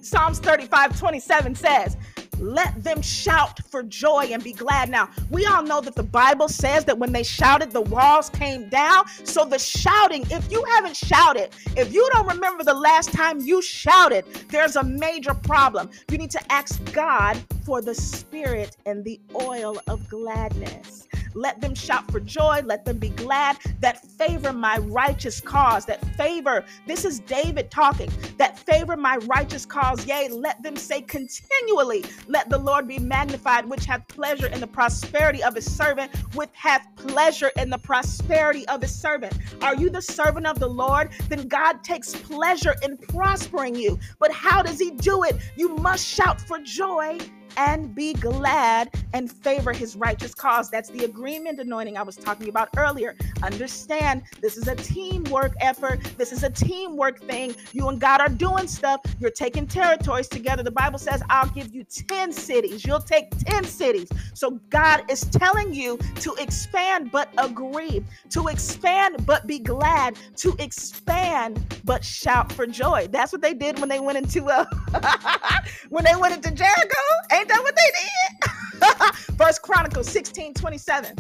Psalms 0.02 0.40
35 0.40 0.98
27 1.00 1.56
says, 1.56 1.98
let 2.40 2.84
them 2.84 3.02
shout 3.02 3.60
for 3.70 3.84
joy 3.84 4.30
and 4.32 4.44
be 4.44 4.54
glad. 4.54 4.90
Now, 4.90 5.10
we 5.30 5.46
all 5.46 5.64
know 5.64 5.80
that 5.82 5.96
the 5.96 6.04
Bible 6.04 6.50
says 6.50 6.84
that 6.86 6.98
when 6.98 7.14
they 7.14 7.24
shouted, 7.24 7.72
the 7.72 7.82
walls 7.82 8.30
came 8.30 8.70
down. 8.70 9.08
So, 9.24 9.46
the 9.46 9.60
shouting, 9.60 10.26
if 10.30 10.52
you 10.52 10.64
haven't 10.66 10.96
shouted, 10.96 11.52
if 11.78 11.94
you 11.94 12.08
don't 12.12 12.28
remember 12.28 12.64
the 12.64 12.74
last 12.74 13.14
time 13.14 13.40
you 13.40 13.62
shouted, 13.62 14.26
there's 14.50 14.76
a 14.76 14.84
major 14.84 15.34
problem. 15.34 15.90
You 16.12 16.18
need 16.18 16.32
to 16.32 16.52
ask 16.52 16.84
God 16.92 17.42
for 17.66 17.82
the 17.82 17.96
spirit 17.96 18.76
and 18.86 19.06
the 19.06 19.20
oil 19.42 19.80
of 19.88 20.08
gladness. 20.10 21.08
Let 21.36 21.62
them 21.62 21.76
shout 21.76 22.10
for 22.12 22.20
joy. 22.20 22.62
Let 22.66 22.86
them 22.86 22.98
be 22.98 23.10
glad 23.10 23.58
that 23.80 24.06
favor 24.06 24.54
my 24.54 24.78
righteous 24.80 25.42
cause. 25.42 25.86
That 25.86 26.04
favor, 26.16 26.64
this 26.88 27.06
is 27.06 27.20
David 27.20 27.72
talking, 27.72 28.10
that 28.38 28.58
favor 28.58 28.98
my 28.98 29.18
righteous 29.18 29.66
cause. 29.66 30.06
Yea, 30.06 30.30
let 30.30 30.62
them 30.64 30.76
say 30.76 31.02
continually, 31.02 32.04
let 32.28 32.50
the 32.50 32.58
Lord 32.58 32.88
be 32.88 33.00
magnified, 33.00 33.66
which 33.70 33.86
hath 33.86 34.08
pleasure 34.08 34.48
in 34.48 34.60
the 34.60 34.68
prosperity 34.68 35.44
of 35.44 35.56
his 35.56 35.70
servant, 35.70 36.16
which 36.36 36.50
hath 36.54 36.88
pleasure 36.96 37.52
in 37.58 37.70
the 37.70 37.78
prosperity 37.78 38.68
of 38.68 38.82
his 38.82 38.94
servant. 38.94 39.38
Are 39.62 39.76
you 39.76 39.90
the 39.90 40.02
servant 40.02 40.48
of 40.48 40.60
the 40.60 40.68
Lord? 40.70 41.12
Then 41.30 41.48
God 41.48 41.84
takes 41.84 42.16
pleasure 42.16 42.76
in 42.84 42.98
prospering 42.98 43.76
you. 43.76 44.00
But 44.20 44.32
how 44.32 44.62
does 44.62 44.80
he 44.80 44.92
do 44.92 45.24
it? 45.24 45.38
You 45.56 45.76
must 45.76 46.06
shout 46.06 46.40
for 46.42 46.60
joy 46.60 47.20
and 47.58 47.94
be 47.94 48.14
glad 48.14 48.90
and 49.14 49.32
favor 49.32 49.74
his 49.74 49.96
righteous 49.96 50.34
cause. 50.34 50.70
That's 50.70 50.90
the 50.90 51.06
agreement 51.06 51.60
anointing 51.60 51.98
I 51.98 52.04
was 52.04 52.16
talking 52.16 52.50
about 52.50 52.70
earlier. 52.78 53.16
Understand 53.42 54.24
this 54.42 54.58
is 54.58 54.68
a 54.68 54.76
teamwork 54.76 55.54
effort. 55.60 56.02
This 56.18 56.32
is 56.32 56.44
a 56.44 56.50
teamwork 56.50 57.20
thing. 57.22 57.56
You 57.72 57.90
and 57.90 58.00
God 58.00 58.22
are 58.22 58.30
doing 58.30 58.68
stuff. 58.68 59.02
You're 59.20 59.32
taking 59.32 59.68
territories 59.68 60.28
together. 60.28 60.64
The 60.64 60.72
Bible 60.72 61.00
says, 61.00 61.24
I'll 61.30 61.50
give 61.50 61.74
you 61.74 61.84
10 61.84 62.32
cities. 62.32 62.86
You'll 62.86 63.00
take 63.00 63.30
10 63.46 63.64
cities. 63.66 64.10
So 64.34 64.60
God 64.70 65.04
is 65.10 65.22
telling 65.22 65.74
you 65.74 65.98
to 66.22 66.34
expand 66.36 67.12
but 67.12 67.30
agree, 67.38 68.04
to 68.32 68.48
expand 68.48 69.26
but 69.26 69.46
be 69.48 69.60
glad, 69.60 70.18
to 70.38 70.56
expand 70.60 71.64
but 71.86 72.04
shout 72.04 72.52
for 72.52 72.66
joy. 72.66 73.08
That's 73.12 73.32
what 73.32 73.42
they 73.42 73.54
did 73.54 73.80
when 73.80 73.90
they 73.90 74.00
went 74.00 74.18
into 74.18 74.46
uh, 74.46 74.66
when 75.90 76.04
they 76.04 76.16
went 76.16 76.34
into 76.34 76.52
Jericho. 76.52 76.98
Ain't 77.44 77.50
that 77.50 77.62
what 77.62 77.76
they 77.76 79.12
did? 79.12 79.38
First 79.38 79.64
Chronicles 79.64 80.08
16 80.08 80.54
27. 80.54 81.14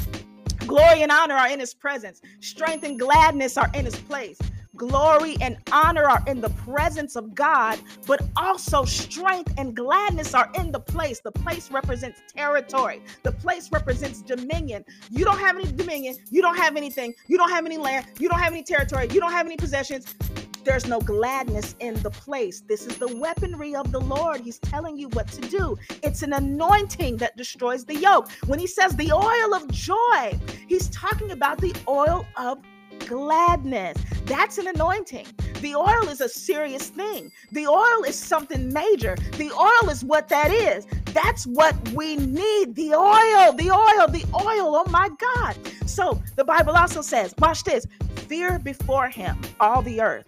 Glory 0.66 1.02
and 1.02 1.12
honor 1.12 1.34
are 1.34 1.50
in 1.50 1.60
his 1.60 1.74
presence. 1.74 2.22
Strength 2.40 2.86
and 2.86 2.98
gladness 2.98 3.58
are 3.58 3.70
in 3.74 3.84
his 3.84 3.98
place. 3.98 4.40
Glory 4.78 5.36
and 5.42 5.58
honor 5.74 6.06
are 6.10 6.24
in 6.26 6.40
the 6.40 6.50
presence 6.52 7.18
of 7.18 7.36
God, 7.36 7.78
but 8.08 8.22
also 8.38 8.86
strength 8.86 9.54
and 9.58 9.76
gladness 9.76 10.34
are 10.34 10.50
in 10.58 10.72
the 10.72 10.80
place. 10.80 11.20
The 11.20 11.32
place 11.34 11.70
represents 11.70 12.22
territory, 12.34 13.02
the 13.24 13.34
place 13.34 13.70
represents 13.70 14.22
dominion. 14.22 14.86
You 15.10 15.26
don't 15.26 15.40
have 15.40 15.58
any 15.58 15.70
dominion, 15.74 16.16
you 16.32 16.42
don't 16.42 16.56
have 16.56 16.78
anything, 16.78 17.14
you 17.28 17.38
don't 17.38 17.50
have 17.50 17.66
any 17.66 17.78
land, 17.78 18.06
you 18.18 18.30
don't 18.30 18.40
have 18.40 18.54
any 18.54 18.64
territory, 18.64 19.10
you 19.12 19.20
don't 19.20 19.34
have 19.34 19.46
any 19.46 19.58
possessions. 19.58 20.16
There's 20.64 20.88
no 20.88 21.02
gladness 21.02 21.76
in 21.82 21.96
the 22.04 22.10
place. 22.10 22.62
This 22.62 22.88
is 22.88 22.98
the 22.98 23.14
weaponry 23.18 23.76
of 23.76 23.92
the 23.92 24.00
Lord. 24.00 24.40
He's 24.40 24.60
telling 24.60 24.98
you 24.98 25.10
what 25.10 25.28
to 25.30 25.42
do. 25.42 25.78
It's 26.02 26.24
an 26.24 26.32
anointing 26.32 27.18
that 27.18 27.36
destroys 27.36 27.84
the 27.84 27.96
yoke. 27.96 28.32
When 28.48 28.60
he 28.60 28.68
says 28.68 28.96
the 28.96 29.12
oil 29.12 29.54
of 29.54 29.70
joy, 29.70 30.40
he's 30.68 30.88
talking 30.90 31.32
about 31.32 31.58
the 31.60 31.76
oil 31.88 32.26
of 32.38 32.60
gladness. 33.08 33.98
That's 34.26 34.58
an 34.58 34.68
anointing. 34.68 35.28
The 35.60 35.76
oil 35.76 36.08
is 36.08 36.22
a 36.22 36.30
serious 36.30 36.90
thing. 36.90 37.32
The 37.52 37.68
oil 37.68 38.04
is 38.06 38.18
something 38.18 38.72
major. 38.72 39.18
The 39.38 39.52
oil 39.52 39.90
is 39.90 40.04
what 40.04 40.30
that 40.30 40.50
is. 40.52 40.86
That's 41.08 41.46
what 41.46 41.76
we 41.90 42.16
need. 42.16 42.76
The 42.76 42.94
oil, 42.94 43.54
the 43.54 43.70
oil, 43.70 44.08
the 44.08 44.26
oil. 44.34 44.76
Oh 44.78 44.86
my 44.90 45.10
God. 45.36 45.58
So 45.86 46.22
the 46.38 46.46
Bible 46.46 46.76
also 46.78 47.02
says, 47.02 47.34
watch 47.40 47.66
this 47.66 47.86
fear 48.16 48.60
before 48.60 49.10
him 49.10 49.38
all 49.60 49.82
the 49.82 50.02
earth 50.02 50.26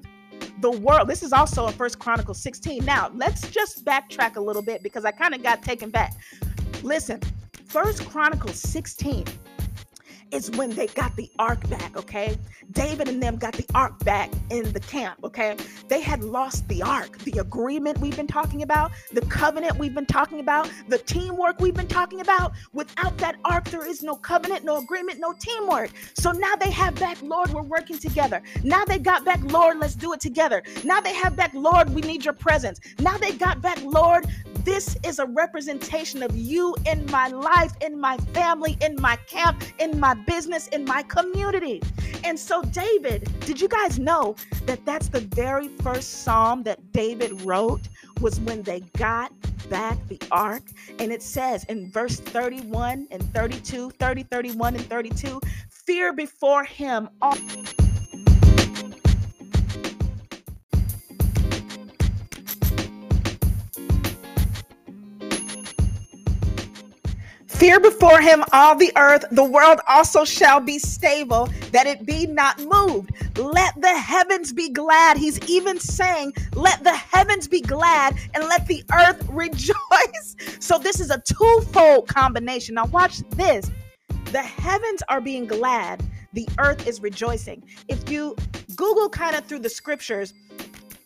the 0.60 0.72
world. 0.72 1.08
This 1.08 1.24
is 1.24 1.34
also 1.34 1.68
in 1.68 1.74
First 1.74 2.00
Chronicles 2.00 2.42
16. 2.42 2.84
Now, 2.86 3.12
let's 3.14 3.50
just 3.50 3.86
backtrack 3.86 4.36
a 4.36 4.42
little 4.42 4.62
bit 4.62 4.84
because 4.84 5.06
I 5.06 5.12
kind 5.12 5.34
of 5.34 5.44
got 5.44 5.62
taken 5.62 5.90
back. 5.90 6.14
Listen, 6.84 7.20
First 7.68 8.06
Chronicles 8.06 8.60
16 8.60 9.26
is 10.32 10.52
when 10.52 10.70
they 10.72 10.88
got 10.88 11.16
the 11.16 11.30
ark 11.40 11.68
back, 11.70 11.96
okay? 11.96 12.38
David 12.72 13.08
and 13.08 13.22
them 13.22 13.38
got 13.38 13.54
the 13.54 13.66
ark 13.74 13.98
back 14.04 14.32
in 14.50 14.72
the 14.74 14.80
camp, 14.80 15.20
okay? 15.24 15.56
They 15.88 16.02
had 16.02 16.24
lost 16.24 16.68
the 16.68 16.82
ark, 16.82 17.18
the 17.20 17.40
agreement 17.40 18.00
we've 18.00 18.16
been 18.16 18.28
talking 18.28 18.64
about, 18.64 18.92
the 19.14 19.22
covenant 19.22 19.78
we've 19.78 19.94
been 19.94 20.06
talking 20.06 20.40
about, 20.40 20.70
the 20.88 20.98
teamwork 20.98 21.60
we've 21.60 21.74
been 21.74 21.88
talking 21.88 22.22
about. 22.22 22.54
Without 22.74 23.18
that 23.20 23.38
ark, 23.46 23.66
there 23.66 23.88
is 23.88 24.04
no 24.04 24.16
covenant, 24.16 24.66
no 24.66 24.78
agreement, 24.78 25.20
no 25.20 25.34
teamwork. 25.40 25.92
So 26.14 26.32
now 26.32 26.56
they 26.56 26.72
have 26.72 26.96
back, 26.96 27.22
Lord, 27.22 27.52
we're 27.52 27.62
working 27.64 27.98
together. 27.98 28.42
Now 28.64 28.84
they 28.86 29.00
got 29.00 29.26
back, 29.26 29.40
Lord, 29.44 29.80
let's 29.80 29.96
do 29.96 30.14
it 30.14 30.20
together. 30.20 30.64
Now 30.84 31.00
they 31.02 31.14
have 31.14 31.36
back, 31.36 31.54
Lord, 31.54 31.90
we 31.94 32.02
need 32.02 32.26
your 32.26 32.34
presence. 32.34 32.80
Now 33.00 33.18
they 33.18 33.32
got 33.34 33.62
back, 33.62 33.80
Lord, 33.84 34.26
this 34.66 34.98
is 35.04 35.20
a 35.20 35.28
representation 35.28 36.24
of 36.24 36.36
you 36.36 36.76
in 36.88 37.06
my 37.12 37.28
life, 37.28 37.72
in 37.82 38.00
my 38.00 38.18
family, 38.34 38.76
in 38.82 38.96
my 39.00 39.16
camp, 39.28 39.64
in 39.78 40.00
my 40.00 40.16
business, 40.16 40.68
in 40.70 40.84
my 40.84 41.04
community. 41.04 41.82
And 42.24 42.38
so, 42.38 42.64
David, 42.64 43.30
did 43.42 43.62
you 43.62 43.68
guys 43.68 44.00
know 44.00 44.36
that 44.66 44.84
that's 44.84 45.10
the 45.10 45.20
very 45.20 45.68
first 45.68 46.24
psalm 46.24 46.64
that 46.64 46.92
David 46.92 47.42
wrote 47.44 47.88
was 48.20 48.40
when 48.40 48.64
they 48.64 48.80
got 48.98 49.32
back 49.70 50.00
the 50.08 50.20
ark? 50.32 50.64
And 50.98 51.12
it 51.12 51.22
says 51.22 51.64
in 51.66 51.92
verse 51.92 52.20
31 52.20 53.08
and 53.12 53.22
32, 53.36 53.92
30, 53.92 54.24
31, 54.24 54.76
and 54.76 54.86
32, 54.88 55.42
fear 55.70 56.12
before 56.12 56.64
him 56.64 57.08
all. 57.22 57.38
Fear 67.58 67.80
before 67.80 68.20
him 68.20 68.44
all 68.52 68.76
the 68.76 68.92
earth, 68.98 69.24
the 69.32 69.44
world 69.44 69.80
also 69.88 70.26
shall 70.26 70.60
be 70.60 70.78
stable, 70.78 71.48
that 71.72 71.88
it 71.88 72.06
be 72.06 72.28
not 72.28 72.60
moved. 72.60 73.12
Let 73.38 73.80
the 73.80 73.98
heavens 73.98 74.52
be 74.52 74.70
glad. 74.70 75.16
He's 75.16 75.40
even 75.50 75.80
saying, 75.80 76.34
Let 76.54 76.84
the 76.84 76.94
heavens 76.94 77.48
be 77.48 77.62
glad 77.62 78.18
and 78.34 78.44
let 78.44 78.68
the 78.68 78.84
earth 78.94 79.26
rejoice. 79.30 80.36
So, 80.60 80.78
this 80.78 81.00
is 81.00 81.12
a 81.12 81.22
twofold 81.22 82.10
combination. 82.10 82.76
Now, 82.76 82.88
watch 82.88 83.20
this. 83.30 83.72
The 84.34 84.42
heavens 84.42 85.02
are 85.08 85.22
being 85.22 85.46
glad, 85.46 86.04
the 86.34 86.50
earth 86.60 86.86
is 86.86 87.02
rejoicing. 87.02 87.64
If 87.88 88.10
you 88.10 88.36
Google 88.76 89.08
kind 89.08 89.34
of 89.34 89.46
through 89.46 89.60
the 89.60 89.70
scriptures, 89.70 90.34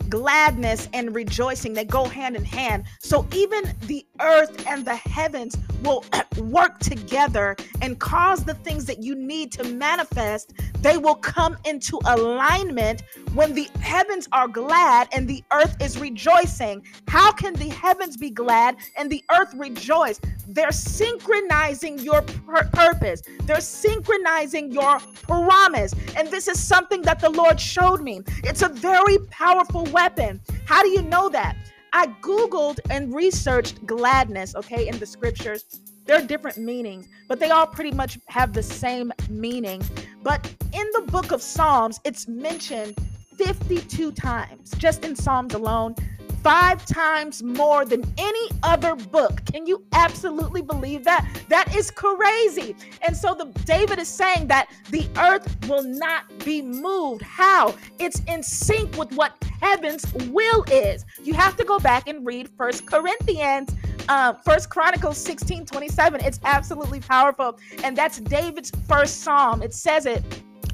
gladness 0.09 0.89
and 0.93 1.13
rejoicing. 1.13 1.73
They 1.73 1.85
go 1.85 2.05
hand 2.05 2.35
in 2.35 2.43
hand. 2.43 2.85
So 2.99 3.27
even 3.33 3.63
the 3.83 4.05
earth 4.19 4.65
and 4.67 4.85
the 4.85 4.95
heavens 4.95 5.57
will 5.83 6.03
work 6.37 6.79
together 6.79 7.55
and 7.81 7.99
cause 7.99 8.43
the 8.43 8.55
things 8.55 8.85
that 8.85 9.03
you 9.03 9.15
need 9.15 9.51
to 9.53 9.63
manifest 9.63 10.53
they 10.81 10.97
will 10.97 11.15
come 11.15 11.57
into 11.65 11.99
alignment 12.05 13.03
when 13.33 13.53
the 13.53 13.67
heavens 13.81 14.27
are 14.31 14.47
glad 14.47 15.07
and 15.11 15.27
the 15.27 15.43
earth 15.51 15.75
is 15.81 15.99
rejoicing. 15.99 16.81
How 17.07 17.31
can 17.31 17.53
the 17.53 17.69
heavens 17.69 18.17
be 18.17 18.29
glad 18.29 18.77
and 18.97 19.09
the 19.09 19.23
earth 19.37 19.53
rejoice? 19.55 20.19
They're 20.47 20.71
synchronizing 20.71 21.99
your 21.99 22.21
pur- 22.21 22.69
purpose. 22.73 23.21
They're 23.43 23.61
synchronizing 23.61 24.71
your 24.71 24.99
promise. 25.23 25.93
And 26.15 26.27
this 26.29 26.47
is 26.47 26.61
something 26.61 27.01
that 27.03 27.19
the 27.19 27.29
lord 27.29 27.59
showed 27.59 28.01
me. 28.01 28.21
It's 28.43 28.61
a 28.61 28.69
very 28.69 29.17
powerful 29.29 29.83
weapon. 29.85 30.41
How 30.65 30.81
do 30.81 30.89
you 30.89 31.01
know 31.01 31.29
that? 31.29 31.55
I 31.91 32.07
Googled 32.21 32.79
and 32.89 33.13
researched 33.13 33.85
gladness, 33.85 34.55
okay, 34.55 34.87
in 34.87 34.99
the 34.99 35.05
scriptures. 35.05 35.65
There 36.05 36.17
are 36.17 36.25
different 36.25 36.57
meanings, 36.57 37.07
but 37.27 37.39
they 37.39 37.51
all 37.51 37.67
pretty 37.67 37.91
much 37.91 38.17
have 38.29 38.53
the 38.53 38.63
same 38.63 39.11
meaning. 39.29 39.83
But 40.21 40.53
in 40.73 40.87
the 40.93 41.03
book 41.11 41.31
of 41.31 41.41
Psalms, 41.41 41.99
it's 42.03 42.27
mentioned 42.27 42.95
52 43.37 44.11
times, 44.11 44.71
just 44.77 45.05
in 45.05 45.15
Psalms 45.15 45.53
alone 45.53 45.95
five 46.43 46.85
times 46.85 47.43
more 47.43 47.85
than 47.85 48.03
any 48.17 48.49
other 48.63 48.95
book. 48.95 49.43
Can 49.45 49.65
you 49.65 49.83
absolutely 49.93 50.61
believe 50.61 51.03
that? 51.03 51.27
That 51.49 51.75
is 51.75 51.91
crazy. 51.91 52.75
And 53.05 53.15
so 53.15 53.33
the 53.33 53.45
David 53.65 53.99
is 53.99 54.07
saying 54.07 54.47
that 54.47 54.69
the 54.89 55.07
earth 55.17 55.67
will 55.67 55.83
not 55.83 56.23
be 56.45 56.61
moved. 56.61 57.21
How? 57.21 57.75
It's 57.99 58.21
in 58.21 58.43
sync 58.43 58.97
with 58.97 59.11
what 59.13 59.33
heaven's 59.61 60.11
will 60.29 60.63
is. 60.71 61.05
You 61.23 61.33
have 61.33 61.55
to 61.57 61.65
go 61.65 61.79
back 61.79 62.07
and 62.07 62.25
read 62.25 62.49
First 62.57 62.85
Corinthians 62.85 63.73
uh, 64.09 64.33
First 64.33 64.69
Chronicles 64.69 65.17
16 65.17 65.65
27. 65.65 66.21
It's 66.25 66.39
absolutely 66.43 66.99
powerful. 66.99 67.57
And 67.83 67.95
that's 67.95 68.19
David's 68.19 68.71
first 68.87 69.21
psalm. 69.21 69.61
It 69.61 69.73
says 69.73 70.05
it. 70.05 70.23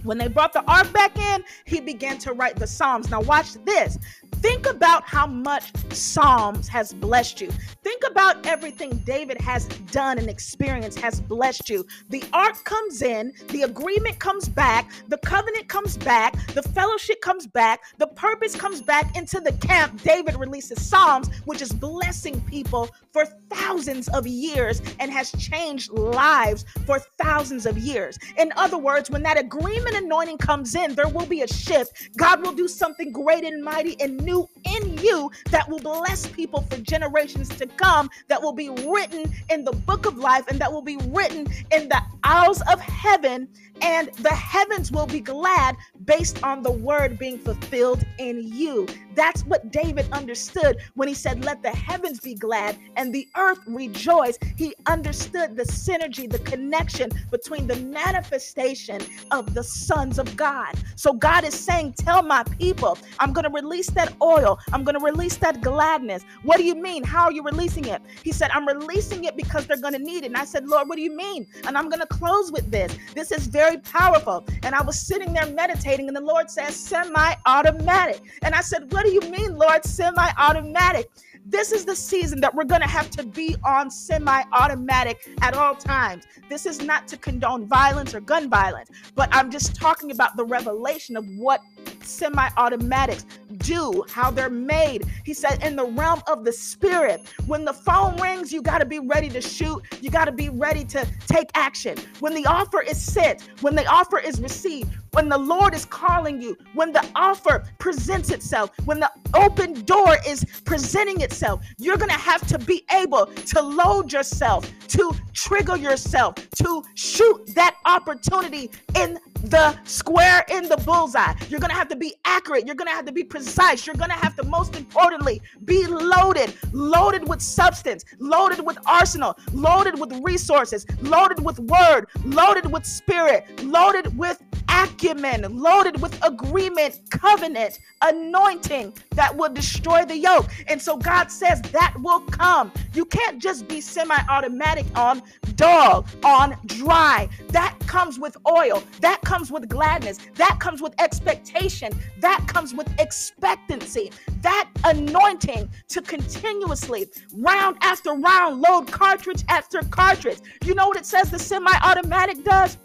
When 0.05 0.17
they 0.19 0.27
brought 0.27 0.53
the 0.53 0.63
ark 0.69 0.93
back 0.93 1.17
in, 1.17 1.43
he 1.65 1.81
began 1.81 2.17
to 2.19 2.33
write 2.33 2.55
the 2.55 2.67
Psalms. 2.67 3.09
Now, 3.09 3.21
watch 3.21 3.53
this. 3.65 3.97
Think 4.35 4.67
about 4.67 5.03
how 5.03 5.25
much 5.25 5.71
Psalms 5.91 6.67
has 6.67 6.93
blessed 6.93 7.41
you. 7.41 7.49
Think 7.83 8.03
about 8.07 8.45
everything 8.45 8.97
David 9.05 9.41
has 9.41 9.67
done 9.91 10.19
and 10.19 10.29
experienced 10.29 10.99
has 10.99 11.19
blessed 11.19 11.69
you. 11.69 11.85
The 12.09 12.23
ark 12.31 12.63
comes 12.63 13.01
in, 13.01 13.33
the 13.47 13.63
agreement 13.63 14.19
comes 14.19 14.47
back, 14.47 14.91
the 15.07 15.17
covenant 15.17 15.67
comes 15.67 15.97
back, 15.97 16.35
the 16.53 16.61
fellowship 16.61 17.21
comes 17.21 17.47
back, 17.47 17.81
the 17.97 18.07
purpose 18.07 18.55
comes 18.55 18.81
back 18.81 19.17
into 19.17 19.39
the 19.39 19.53
camp. 19.53 20.01
David 20.03 20.35
releases 20.35 20.85
Psalms, 20.85 21.29
which 21.45 21.61
is 21.61 21.71
blessing 21.71 22.39
people 22.41 22.89
for 23.11 23.25
thousands 23.49 24.07
of 24.09 24.27
years 24.27 24.81
and 24.99 25.11
has 25.11 25.31
changed 25.31 25.91
lives 25.91 26.65
for 26.85 26.99
thousands 27.17 27.65
of 27.65 27.77
years. 27.77 28.19
In 28.37 28.51
other 28.57 28.77
words, 28.77 29.09
when 29.09 29.23
that 29.23 29.39
agreement 29.39 29.94
an 29.95 30.05
anointing 30.05 30.37
comes 30.37 30.75
in, 30.75 30.93
there 30.95 31.07
will 31.07 31.25
be 31.25 31.41
a 31.41 31.47
shift. 31.47 32.09
God 32.17 32.41
will 32.41 32.53
do 32.53 32.67
something 32.67 33.11
great 33.11 33.43
and 33.43 33.63
mighty 33.63 33.99
and 33.99 34.21
new 34.23 34.47
in 34.65 34.97
you 34.97 35.31
that 35.51 35.67
will 35.69 35.79
bless 35.79 36.27
people 36.27 36.61
for 36.61 36.77
generations 36.77 37.49
to 37.57 37.65
come, 37.67 38.09
that 38.27 38.41
will 38.41 38.53
be 38.53 38.69
written 38.69 39.33
in 39.49 39.63
the 39.63 39.71
book 39.71 40.05
of 40.05 40.17
life 40.17 40.45
and 40.47 40.59
that 40.59 40.71
will 40.71 40.81
be 40.81 40.97
written 41.07 41.47
in 41.71 41.89
the 41.89 42.01
aisles 42.23 42.61
of 42.71 42.79
heaven 42.81 43.47
and 43.85 44.11
the 44.15 44.33
heavens 44.33 44.91
will 44.91 45.05
be 45.05 45.19
glad 45.19 45.77
based 46.05 46.43
on 46.43 46.63
the 46.63 46.71
word 46.71 47.19
being 47.19 47.37
fulfilled 47.37 48.03
in 48.17 48.41
you. 48.41 48.87
That's 49.13 49.45
what 49.45 49.71
David 49.71 50.07
understood 50.11 50.77
when 50.95 51.07
he 51.07 51.13
said, 51.13 51.45
Let 51.45 51.61
the 51.61 51.69
heavens 51.69 52.19
be 52.19 52.33
glad 52.33 52.77
and 52.97 53.13
the 53.13 53.27
earth 53.37 53.59
rejoice. 53.67 54.39
He 54.57 54.73
understood 54.87 55.55
the 55.55 55.63
synergy, 55.63 56.29
the 56.29 56.39
connection 56.39 57.11
between 57.29 57.67
the 57.67 57.75
manifestation 57.75 59.01
of 59.29 59.53
the 59.53 59.63
sons 59.63 60.17
of 60.17 60.35
God. 60.35 60.73
So 60.95 61.13
God 61.13 61.43
is 61.43 61.53
saying, 61.53 61.93
Tell 61.93 62.23
my 62.23 62.43
people, 62.59 62.97
I'm 63.19 63.33
going 63.33 63.45
to 63.45 63.51
release 63.51 63.91
that 63.91 64.13
oil, 64.21 64.59
I'm 64.73 64.83
going 64.83 64.97
to 64.99 65.05
release 65.05 65.37
that 65.37 65.61
gladness. 65.61 66.25
What 66.41 66.57
do 66.57 66.63
you 66.63 66.75
mean? 66.75 67.03
How 67.03 67.25
are 67.25 67.31
you 67.31 67.43
releasing 67.43 67.85
it? 67.85 68.01
He 68.23 68.31
said, 68.31 68.49
I'm 68.51 68.67
releasing 68.67 69.25
it 69.25 69.37
because 69.37 69.67
they're 69.67 69.77
going 69.77 69.93
to 69.93 69.99
need 69.99 70.23
it. 70.23 70.27
And 70.27 70.37
I 70.37 70.45
said, 70.45 70.67
Lord, 70.67 70.89
what 70.89 70.95
do 70.95 71.03
you 71.03 71.15
mean? 71.15 71.45
And 71.67 71.77
I'm 71.77 71.87
going 71.87 72.01
to 72.01 72.07
close 72.07 72.51
with 72.51 72.71
this. 72.71 72.97
This 73.13 73.31
is 73.31 73.47
very 73.47 73.74
very 73.75 73.93
powerful. 73.93 74.45
And 74.63 74.75
I 74.75 74.81
was 74.81 74.99
sitting 74.99 75.33
there 75.33 75.45
meditating, 75.47 76.07
and 76.07 76.15
the 76.15 76.21
Lord 76.21 76.49
says, 76.49 76.75
semi 76.75 77.33
automatic. 77.45 78.21
And 78.43 78.53
I 78.53 78.61
said, 78.61 78.91
What 78.91 79.05
do 79.05 79.11
you 79.11 79.21
mean, 79.21 79.57
Lord, 79.57 79.85
semi 79.85 80.29
automatic? 80.37 81.09
This 81.47 81.71
is 81.71 81.85
the 81.85 81.95
season 81.95 82.41
that 82.41 82.55
we're 82.55 82.63
going 82.63 82.81
to 82.81 82.87
have 82.87 83.11
to 83.11 83.23
be 83.23 83.55
on 83.63 83.91
semi 83.91 84.43
automatic 84.51 85.29
at 85.41 85.55
all 85.55 85.75
times. 85.75 86.23
This 86.49 86.65
is 86.65 86.81
not 86.81 87.07
to 87.09 87.17
condone 87.17 87.67
violence 87.67 88.15
or 88.15 88.19
gun 88.19 88.49
violence, 88.49 88.89
but 89.13 89.29
I'm 89.31 89.51
just 89.51 89.75
talking 89.75 90.09
about 90.09 90.35
the 90.37 90.43
revelation 90.43 91.15
of 91.15 91.23
what 91.37 91.61
semi 92.01 92.49
automatics 92.57 93.27
do, 93.57 94.03
how 94.09 94.31
they're 94.31 94.49
made. 94.49 95.05
He 95.23 95.35
said, 95.35 95.63
in 95.63 95.75
the 95.75 95.85
realm 95.85 96.23
of 96.27 96.45
the 96.45 96.51
spirit, 96.51 97.21
when 97.45 97.63
the 97.63 97.73
phone 97.73 98.19
rings, 98.19 98.51
you 98.51 98.63
got 98.63 98.79
to 98.79 98.85
be 98.85 98.97
ready 98.97 99.29
to 99.29 99.41
shoot. 99.41 99.83
You 100.01 100.09
got 100.09 100.25
to 100.25 100.31
be 100.31 100.49
ready 100.49 100.83
to 100.85 101.07
take 101.27 101.51
action. 101.53 101.95
When 102.21 102.33
the 102.33 102.47
offer 102.47 102.81
is 102.81 102.99
sent, 102.99 103.43
when 103.61 103.75
the 103.75 103.85
offer 103.85 104.17
is 104.17 104.41
received, 104.41 104.89
when 105.11 105.29
the 105.29 105.37
Lord 105.37 105.73
is 105.73 105.85
calling 105.85 106.41
you, 106.41 106.57
when 106.73 106.91
the 106.91 107.07
offer 107.15 107.65
presents 107.77 108.31
itself, 108.31 108.71
when 108.85 108.99
the 108.99 109.11
open 109.33 109.85
door 109.85 110.17
is 110.27 110.43
presenting 110.65 111.21
itself, 111.21 111.34
you're 111.77 111.97
going 111.97 112.09
to 112.09 112.15
have 112.15 112.45
to 112.47 112.57
be 112.59 112.85
able 112.91 113.27
to 113.27 113.61
load 113.61 114.11
yourself, 114.11 114.69
to 114.87 115.13
trigger 115.33 115.77
yourself, 115.77 116.35
to 116.55 116.83
shoot 116.95 117.53
that 117.55 117.75
opportunity 117.85 118.71
in 118.95 119.19
the 119.43 119.77
square 119.83 120.43
in 120.49 120.67
the 120.67 120.77
bullseye. 120.77 121.33
You're 121.49 121.59
going 121.59 121.69
to 121.69 121.75
have 121.75 121.87
to 121.89 121.95
be 121.95 122.15
accurate. 122.25 122.65
You're 122.65 122.75
going 122.75 122.87
to 122.87 122.93
have 122.93 123.05
to 123.05 123.11
be 123.11 123.23
precise. 123.23 123.85
You're 123.85 123.95
going 123.95 124.09
to 124.09 124.15
have 124.15 124.35
to, 124.37 124.43
most 124.43 124.75
importantly, 124.75 125.41
be 125.65 125.85
loaded, 125.85 126.53
loaded 126.71 127.27
with 127.27 127.41
substance, 127.41 128.05
loaded 128.19 128.65
with 128.65 128.77
arsenal, 128.85 129.37
loaded 129.53 129.99
with 129.99 130.11
resources, 130.23 130.85
loaded 131.01 131.43
with 131.43 131.59
word, 131.59 132.07
loaded 132.23 132.71
with 132.71 132.85
spirit, 132.85 133.45
loaded 133.63 134.17
with 134.17 134.41
acumen, 134.69 135.57
loaded 135.57 136.01
with 136.01 136.23
agreement, 136.25 136.99
covenant, 137.09 137.79
anointing 138.01 138.93
that 139.11 139.35
will 139.35 139.51
destroy 139.53 140.05
the 140.05 140.17
yoke. 140.17 140.47
And 140.67 140.81
so 140.81 140.97
God 140.97 141.31
says 141.31 141.61
that 141.61 141.95
will 142.01 142.21
come. 142.21 142.71
You 142.93 143.05
can't 143.05 143.41
just 143.41 143.67
be 143.67 143.81
semi 143.81 144.17
automatic 144.29 144.85
on 144.95 145.21
dull, 145.55 146.05
on 146.23 146.57
dry. 146.65 147.29
That 147.49 147.77
comes 147.87 148.19
with 148.19 148.37
oil. 148.47 148.83
That 149.01 149.21
comes 149.21 149.51
with 149.51 149.67
gladness. 149.69 150.19
That 150.35 150.57
comes 150.59 150.81
with 150.81 150.93
expectation. 150.99 151.91
That 152.19 152.45
comes 152.47 152.73
with 152.73 152.87
expectancy. 152.99 154.11
That 154.41 154.69
anointing 154.83 155.69
to 155.89 156.01
continuously, 156.01 157.07
round 157.33 157.77
after 157.81 158.13
round, 158.13 158.61
load 158.61 158.91
cartridge 158.91 159.43
after 159.49 159.81
cartridge. 159.81 160.39
You 160.63 160.75
know 160.75 160.87
what 160.87 160.97
it 160.97 161.05
says 161.05 161.31
the 161.31 161.39
semi 161.39 161.71
automatic 161.83 162.43
does? 162.43 162.77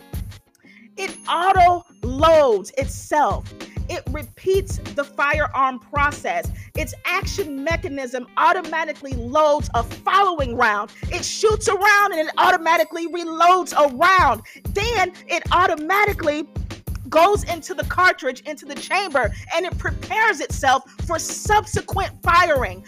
It 1.01 1.17
auto 1.27 1.87
loads 2.03 2.73
itself. 2.77 3.51
It 3.89 4.03
repeats 4.11 4.77
the 4.95 5.03
firearm 5.03 5.79
process. 5.79 6.51
Its 6.77 6.93
action 7.07 7.65
mechanism 7.65 8.27
automatically 8.37 9.15
loads 9.15 9.71
a 9.73 9.83
following 9.83 10.57
round. 10.57 10.91
It 11.05 11.25
shoots 11.25 11.69
a 11.69 11.75
round 11.75 12.13
and 12.13 12.29
it 12.29 12.35
automatically 12.37 13.09
reloads 13.09 13.73
a 13.73 13.89
round. 13.97 14.43
Then 14.75 15.15
it 15.27 15.43
automatically 15.53 16.47
goes 17.09 17.45
into 17.45 17.73
the 17.73 17.85
cartridge, 17.85 18.43
into 18.43 18.67
the 18.67 18.75
chamber, 18.75 19.33
and 19.55 19.65
it 19.65 19.77
prepares 19.79 20.41
itself 20.41 20.85
for 21.07 21.19
subsequent 21.19 22.13
firing 22.23 22.85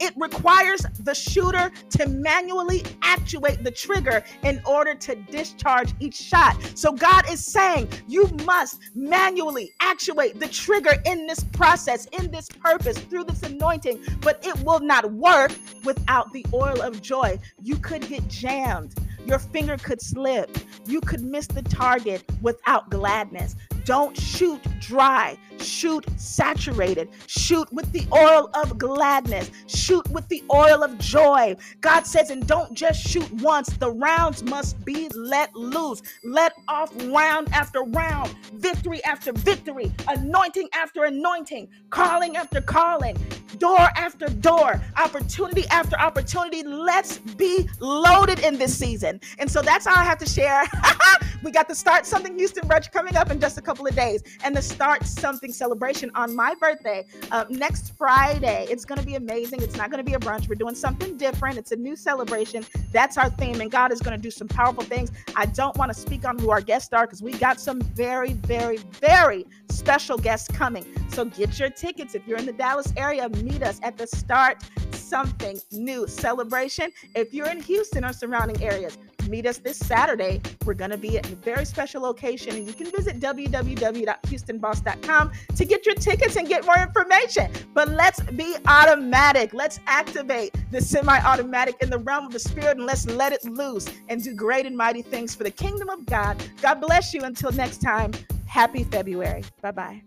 it 0.00 0.14
requires 0.16 0.80
the 1.00 1.14
shooter 1.14 1.70
to 1.90 2.08
manually 2.08 2.82
actuate 3.02 3.62
the 3.62 3.70
trigger 3.70 4.22
in 4.42 4.60
order 4.66 4.94
to 4.94 5.14
discharge 5.14 5.92
each 6.00 6.14
shot. 6.14 6.56
So 6.74 6.92
God 6.92 7.30
is 7.30 7.44
saying 7.44 7.88
you 8.08 8.28
must 8.44 8.80
manually 8.94 9.72
actuate 9.80 10.40
the 10.40 10.48
trigger 10.48 10.94
in 11.04 11.26
this 11.26 11.44
process, 11.44 12.06
in 12.06 12.30
this 12.30 12.48
purpose, 12.48 12.98
through 12.98 13.24
this 13.24 13.42
anointing, 13.42 14.00
but 14.20 14.44
it 14.44 14.58
will 14.64 14.80
not 14.80 15.12
work 15.12 15.52
without 15.84 16.32
the 16.32 16.44
oil 16.52 16.80
of 16.80 17.02
joy. 17.02 17.38
You 17.62 17.76
could 17.76 18.08
get 18.08 18.26
jammed. 18.28 18.94
Your 19.26 19.38
finger 19.38 19.76
could 19.76 20.00
slip. 20.00 20.56
You 20.86 21.00
could 21.00 21.22
miss 21.22 21.46
the 21.46 21.62
target 21.62 22.24
without 22.40 22.90
gladness. 22.90 23.54
Don't 23.90 24.16
shoot 24.16 24.60
dry, 24.78 25.36
shoot 25.58 26.06
saturated, 26.16 27.08
shoot 27.26 27.66
with 27.72 27.90
the 27.90 28.06
oil 28.12 28.48
of 28.54 28.78
gladness, 28.78 29.50
shoot 29.66 30.08
with 30.10 30.28
the 30.28 30.44
oil 30.52 30.84
of 30.84 30.96
joy. 30.98 31.56
God 31.80 32.06
says, 32.06 32.30
and 32.30 32.46
don't 32.46 32.72
just 32.72 33.04
shoot 33.04 33.28
once, 33.42 33.68
the 33.78 33.90
rounds 33.90 34.44
must 34.44 34.84
be 34.84 35.08
let 35.16 35.52
loose, 35.56 36.02
let 36.22 36.52
off 36.68 36.92
round 37.06 37.52
after 37.52 37.82
round, 37.82 38.32
victory 38.54 39.02
after 39.02 39.32
victory, 39.32 39.90
anointing 40.06 40.68
after 40.72 41.06
anointing, 41.06 41.66
calling 41.90 42.36
after 42.36 42.60
calling, 42.60 43.16
door 43.58 43.88
after 43.96 44.26
door, 44.28 44.80
opportunity 44.96 45.66
after 45.66 45.98
opportunity. 45.98 46.62
Let's 46.62 47.18
be 47.18 47.68
loaded 47.80 48.38
in 48.40 48.56
this 48.56 48.76
season. 48.76 49.20
And 49.40 49.50
so 49.50 49.62
that's 49.62 49.88
all 49.88 49.96
I 49.96 50.04
have 50.04 50.18
to 50.18 50.26
share. 50.26 50.64
we 51.42 51.50
got 51.50 51.68
to 51.68 51.74
Start 51.74 52.06
Something 52.06 52.38
Houston 52.38 52.68
Brunch 52.68 52.92
coming 52.92 53.16
up 53.16 53.30
in 53.30 53.40
just 53.40 53.58
a 53.58 53.62
couple 53.80 53.88
of 53.88 53.96
days, 53.96 54.22
and 54.44 54.54
the 54.54 54.60
Start 54.60 55.06
Something 55.06 55.52
celebration 55.52 56.10
on 56.14 56.36
my 56.36 56.54
birthday 56.54 57.06
uh, 57.30 57.46
next 57.48 57.96
Friday. 57.96 58.66
It's 58.68 58.84
going 58.84 59.00
to 59.00 59.06
be 59.06 59.14
amazing. 59.14 59.62
It's 59.62 59.76
not 59.76 59.90
going 59.90 60.04
to 60.04 60.08
be 60.08 60.14
a 60.14 60.18
brunch. 60.18 60.48
We're 60.50 60.56
doing 60.56 60.74
something 60.74 61.16
different. 61.16 61.56
It's 61.56 61.72
a 61.72 61.76
new 61.76 61.96
celebration. 61.96 62.66
That's 62.92 63.16
our 63.16 63.30
theme, 63.30 63.62
and 63.62 63.70
God 63.70 63.90
is 63.90 64.00
going 64.00 64.14
to 64.14 64.22
do 64.22 64.30
some 64.30 64.48
powerful 64.48 64.84
things. 64.84 65.10
I 65.34 65.46
don't 65.46 65.74
want 65.78 65.90
to 65.92 65.98
speak 65.98 66.26
on 66.26 66.38
who 66.38 66.50
our 66.50 66.60
guests 66.60 66.92
are 66.92 67.06
because 67.06 67.22
we 67.22 67.32
got 67.32 67.58
some 67.58 67.80
very, 67.80 68.34
very, 68.34 68.76
very 69.00 69.46
special 69.70 70.18
guests 70.18 70.54
coming. 70.54 70.84
So 71.08 71.24
get 71.24 71.58
your 71.58 71.70
tickets 71.70 72.14
if 72.14 72.26
you're 72.28 72.38
in 72.38 72.46
the 72.46 72.52
Dallas 72.52 72.92
area. 72.98 73.30
Meet 73.30 73.62
us 73.62 73.80
at 73.82 73.96
the 73.96 74.06
Start 74.06 74.62
Something 74.92 75.58
New 75.72 76.06
celebration. 76.06 76.92
If 77.14 77.32
you're 77.32 77.48
in 77.48 77.62
Houston 77.62 78.04
or 78.04 78.12
surrounding 78.12 78.62
areas, 78.62 78.98
meet 79.30 79.46
us 79.46 79.58
this 79.58 79.78
Saturday. 79.78 80.42
We're 80.64 80.74
going 80.74 80.90
to 80.90 80.98
be 80.98 81.16
at 81.18 81.30
a 81.30 81.36
very 81.36 81.64
special 81.64 82.02
location, 82.02 82.56
and 82.56 82.66
you 82.66 82.72
can 82.72 82.90
visit 82.90 83.20
www.houstonboss.com 83.20 85.32
to 85.56 85.64
get 85.64 85.86
your 85.86 85.94
tickets 85.94 86.34
and 86.36 86.48
get 86.48 86.66
more 86.66 86.78
information. 86.78 87.52
But 87.72 87.90
let's 87.90 88.20
be 88.20 88.56
automatic. 88.66 89.54
Let's 89.54 89.78
activate 89.86 90.54
the 90.70 90.80
semi 90.80 91.18
automatic 91.20 91.76
in 91.80 91.90
the 91.90 91.98
realm 91.98 92.26
of 92.26 92.32
the 92.32 92.38
spirit 92.38 92.76
and 92.76 92.86
let's 92.86 93.06
let 93.06 93.32
it 93.32 93.44
loose 93.44 93.88
and 94.08 94.22
do 94.22 94.34
great 94.34 94.66
and 94.66 94.76
mighty 94.76 95.02
things 95.02 95.34
for 95.34 95.44
the 95.44 95.50
kingdom 95.50 95.88
of 95.88 96.04
God. 96.06 96.42
God 96.62 96.80
bless 96.80 97.14
you. 97.14 97.22
Until 97.22 97.52
next 97.52 97.78
time, 97.78 98.12
happy 98.46 98.84
February. 98.84 99.44
Bye 99.62 99.72
bye. 99.72 100.02